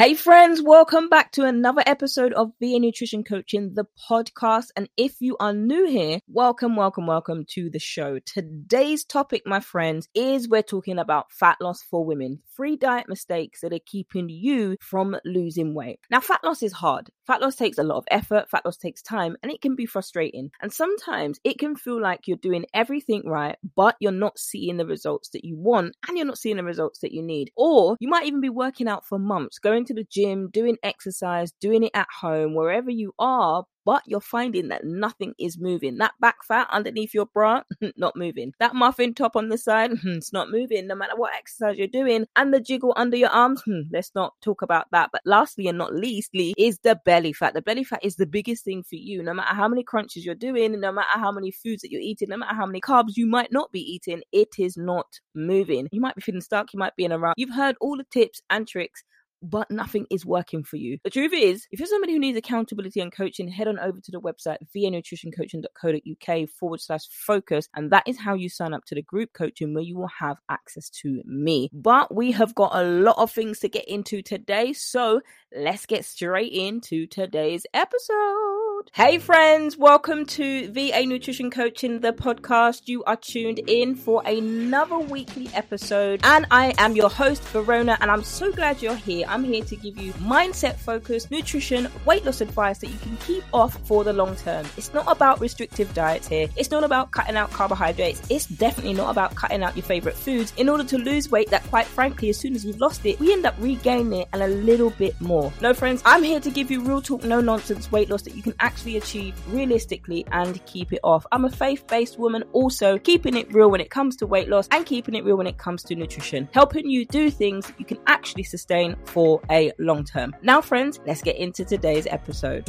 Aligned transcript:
Hey 0.00 0.14
friends, 0.14 0.62
welcome 0.62 1.10
back 1.10 1.30
to 1.32 1.44
another 1.44 1.82
episode 1.84 2.32
of 2.32 2.52
VA 2.58 2.78
Nutrition 2.78 3.22
Coaching, 3.22 3.74
the 3.74 3.84
podcast. 4.08 4.68
And 4.74 4.88
if 4.96 5.20
you 5.20 5.36
are 5.38 5.52
new 5.52 5.86
here, 5.86 6.20
welcome, 6.26 6.74
welcome, 6.74 7.06
welcome 7.06 7.44
to 7.50 7.68
the 7.68 7.78
show. 7.78 8.18
Today's 8.20 9.04
topic, 9.04 9.42
my 9.44 9.60
friends, 9.60 10.08
is 10.14 10.48
we're 10.48 10.62
talking 10.62 10.98
about 10.98 11.30
fat 11.30 11.58
loss 11.60 11.82
for 11.82 12.02
women, 12.02 12.40
three 12.56 12.76
diet 12.76 13.10
mistakes 13.10 13.60
that 13.60 13.74
are 13.74 13.80
keeping 13.84 14.30
you 14.30 14.78
from 14.80 15.18
losing 15.26 15.74
weight. 15.74 16.00
Now, 16.10 16.20
fat 16.20 16.40
loss 16.44 16.62
is 16.62 16.72
hard. 16.72 17.10
Fat 17.26 17.42
loss 17.42 17.56
takes 17.56 17.76
a 17.76 17.82
lot 17.82 17.98
of 17.98 18.06
effort, 18.10 18.48
fat 18.48 18.64
loss 18.64 18.78
takes 18.78 19.02
time, 19.02 19.36
and 19.42 19.52
it 19.52 19.60
can 19.60 19.76
be 19.76 19.84
frustrating. 19.84 20.50
And 20.62 20.72
sometimes 20.72 21.38
it 21.44 21.58
can 21.58 21.76
feel 21.76 22.00
like 22.00 22.26
you're 22.26 22.38
doing 22.38 22.64
everything 22.72 23.24
right, 23.26 23.56
but 23.76 23.96
you're 24.00 24.12
not 24.12 24.38
seeing 24.38 24.78
the 24.78 24.86
results 24.86 25.28
that 25.34 25.44
you 25.44 25.58
want 25.58 25.94
and 26.08 26.16
you're 26.16 26.26
not 26.26 26.38
seeing 26.38 26.56
the 26.56 26.64
results 26.64 27.00
that 27.00 27.12
you 27.12 27.22
need. 27.22 27.50
Or 27.54 27.98
you 28.00 28.08
might 28.08 28.24
even 28.24 28.40
be 28.40 28.48
working 28.48 28.88
out 28.88 29.06
for 29.06 29.18
months, 29.18 29.58
going 29.58 29.84
to 29.90 29.94
the 29.94 30.06
gym, 30.08 30.48
doing 30.52 30.76
exercise, 30.84 31.52
doing 31.60 31.82
it 31.82 31.90
at 31.94 32.06
home, 32.20 32.54
wherever 32.54 32.90
you 32.90 33.12
are, 33.18 33.64
but 33.84 34.02
you're 34.06 34.20
finding 34.20 34.68
that 34.68 34.84
nothing 34.84 35.34
is 35.38 35.58
moving. 35.58 35.96
That 35.98 36.12
back 36.20 36.36
fat 36.46 36.68
underneath 36.70 37.12
your 37.12 37.26
bra, 37.26 37.62
not 37.96 38.14
moving. 38.14 38.52
That 38.60 38.74
muffin 38.74 39.14
top 39.14 39.34
on 39.34 39.48
the 39.48 39.58
side, 39.58 39.90
it's 40.04 40.32
not 40.32 40.50
moving 40.50 40.86
no 40.86 40.94
matter 40.94 41.16
what 41.16 41.34
exercise 41.34 41.76
you're 41.76 41.88
doing. 41.88 42.26
And 42.36 42.54
the 42.54 42.60
jiggle 42.60 42.92
under 42.96 43.16
your 43.16 43.30
arms, 43.30 43.62
hmm, 43.62 43.80
let's 43.92 44.12
not 44.14 44.34
talk 44.42 44.62
about 44.62 44.86
that. 44.92 45.10
But 45.12 45.22
lastly 45.24 45.66
and 45.66 45.76
not 45.78 45.92
leastly 45.92 46.54
is 46.56 46.78
the 46.84 47.00
belly 47.04 47.32
fat. 47.32 47.54
The 47.54 47.62
belly 47.62 47.82
fat 47.82 48.04
is 48.04 48.14
the 48.14 48.26
biggest 48.26 48.64
thing 48.64 48.84
for 48.84 48.96
you. 48.96 49.24
No 49.24 49.34
matter 49.34 49.54
how 49.54 49.66
many 49.66 49.82
crunches 49.82 50.24
you're 50.24 50.36
doing, 50.36 50.78
no 50.78 50.92
matter 50.92 51.18
how 51.18 51.32
many 51.32 51.50
foods 51.50 51.82
that 51.82 51.90
you're 51.90 52.00
eating, 52.00 52.28
no 52.28 52.36
matter 52.36 52.54
how 52.54 52.66
many 52.66 52.80
carbs 52.80 53.16
you 53.16 53.26
might 53.26 53.50
not 53.50 53.72
be 53.72 53.80
eating, 53.80 54.22
it 54.30 54.50
is 54.58 54.76
not 54.76 55.06
moving. 55.34 55.88
You 55.90 56.00
might 56.00 56.14
be 56.14 56.22
feeling 56.22 56.42
stuck, 56.42 56.72
you 56.72 56.78
might 56.78 56.94
be 56.96 57.04
in 57.04 57.12
a 57.12 57.18
rut. 57.18 57.34
You've 57.36 57.54
heard 57.54 57.76
all 57.80 57.96
the 57.96 58.06
tips 58.12 58.40
and 58.50 58.68
tricks 58.68 59.02
but 59.42 59.70
nothing 59.70 60.06
is 60.10 60.26
working 60.26 60.62
for 60.64 60.76
you. 60.76 60.98
The 61.04 61.10
truth 61.10 61.32
is, 61.34 61.66
if 61.70 61.80
you're 61.80 61.86
somebody 61.86 62.12
who 62.12 62.18
needs 62.18 62.38
accountability 62.38 63.00
and 63.00 63.12
coaching, 63.12 63.48
head 63.48 63.68
on 63.68 63.78
over 63.78 64.00
to 64.00 64.10
the 64.10 64.20
website 64.20 64.58
vanutritioncoaching.co.uk 64.76 66.48
forward 66.50 66.80
slash 66.80 67.08
focus. 67.10 67.68
And 67.74 67.90
that 67.92 68.04
is 68.06 68.18
how 68.18 68.34
you 68.34 68.48
sign 68.48 68.74
up 68.74 68.84
to 68.86 68.94
the 68.94 69.02
group 69.02 69.32
coaching 69.32 69.74
where 69.74 69.82
you 69.82 69.96
will 69.96 70.10
have 70.18 70.38
access 70.48 70.90
to 71.02 71.22
me. 71.24 71.70
But 71.72 72.14
we 72.14 72.32
have 72.32 72.54
got 72.54 72.74
a 72.74 72.84
lot 72.84 73.18
of 73.18 73.30
things 73.30 73.60
to 73.60 73.68
get 73.68 73.88
into 73.88 74.22
today. 74.22 74.72
So 74.72 75.20
let's 75.54 75.86
get 75.86 76.04
straight 76.04 76.52
into 76.52 77.06
today's 77.06 77.66
episode. 77.72 78.69
Hey, 78.92 79.18
friends, 79.18 79.76
welcome 79.76 80.24
to 80.26 80.70
VA 80.72 81.04
Nutrition 81.04 81.50
Coaching, 81.50 82.00
the 82.00 82.12
podcast. 82.12 82.88
You 82.88 83.04
are 83.04 83.16
tuned 83.16 83.60
in 83.66 83.94
for 83.94 84.22
another 84.24 84.98
weekly 84.98 85.50
episode, 85.54 86.20
and 86.24 86.46
I 86.50 86.74
am 86.78 86.96
your 86.96 87.10
host, 87.10 87.42
Verona, 87.48 87.98
and 88.00 88.10
I'm 88.10 88.24
so 88.24 88.50
glad 88.50 88.80
you're 88.80 88.94
here. 88.94 89.26
I'm 89.28 89.44
here 89.44 89.62
to 89.64 89.76
give 89.76 89.98
you 89.98 90.12
mindset 90.14 90.76
focused 90.76 91.30
nutrition, 91.30 91.88
weight 92.06 92.24
loss 92.24 92.40
advice 92.40 92.78
that 92.78 92.88
you 92.88 92.98
can 92.98 93.16
keep 93.18 93.44
off 93.52 93.78
for 93.86 94.02
the 94.02 94.14
long 94.14 94.34
term. 94.36 94.66
It's 94.76 94.94
not 94.94 95.04
about 95.08 95.40
restrictive 95.40 95.92
diets 95.92 96.26
here, 96.26 96.48
it's 96.56 96.70
not 96.70 96.82
about 96.82 97.10
cutting 97.10 97.36
out 97.36 97.50
carbohydrates, 97.50 98.22
it's 98.30 98.46
definitely 98.46 98.94
not 98.94 99.10
about 99.10 99.34
cutting 99.34 99.62
out 99.62 99.76
your 99.76 99.84
favorite 99.84 100.16
foods 100.16 100.54
in 100.56 100.68
order 100.68 100.84
to 100.84 100.96
lose 100.96 101.30
weight 101.30 101.50
that, 101.50 101.64
quite 101.64 101.86
frankly, 101.86 102.30
as 102.30 102.38
soon 102.38 102.54
as 102.54 102.64
we've 102.64 102.80
lost 102.80 103.04
it, 103.04 103.20
we 103.20 103.32
end 103.32 103.44
up 103.44 103.54
regaining 103.58 104.20
it 104.20 104.28
and 104.32 104.42
a 104.42 104.48
little 104.48 104.90
bit 104.90 105.20
more. 105.20 105.52
No, 105.60 105.74
friends, 105.74 106.02
I'm 106.06 106.22
here 106.22 106.40
to 106.40 106.50
give 106.50 106.70
you 106.70 106.82
real 106.82 107.02
talk, 107.02 107.24
no 107.24 107.40
nonsense 107.40 107.92
weight 107.92 108.08
loss 108.08 108.22
that 108.22 108.34
you 108.34 108.42
can 108.42 108.54
actually 108.58 108.69
actually 108.70 108.96
achieve 108.96 109.34
realistically 109.52 110.24
and 110.30 110.64
keep 110.64 110.92
it 110.92 111.00
off. 111.02 111.26
I'm 111.32 111.44
a 111.44 111.50
faith 111.50 111.84
based 111.88 112.20
woman, 112.20 112.44
also 112.52 112.98
keeping 112.98 113.36
it 113.36 113.52
real 113.52 113.68
when 113.68 113.80
it 113.80 113.90
comes 113.90 114.14
to 114.18 114.26
weight 114.28 114.48
loss 114.48 114.68
and 114.70 114.86
keeping 114.86 115.16
it 115.16 115.24
real 115.24 115.36
when 115.36 115.48
it 115.48 115.58
comes 115.58 115.82
to 115.84 115.96
nutrition, 115.96 116.48
helping 116.52 116.88
you 116.88 117.04
do 117.04 117.32
things 117.32 117.72
you 117.78 117.84
can 117.84 117.98
actually 118.06 118.44
sustain 118.44 118.94
for 119.06 119.40
a 119.50 119.72
long 119.80 120.04
term. 120.04 120.36
Now, 120.42 120.60
friends, 120.60 121.00
let's 121.04 121.20
get 121.20 121.34
into 121.36 121.64
today's 121.64 122.06
episode. 122.06 122.68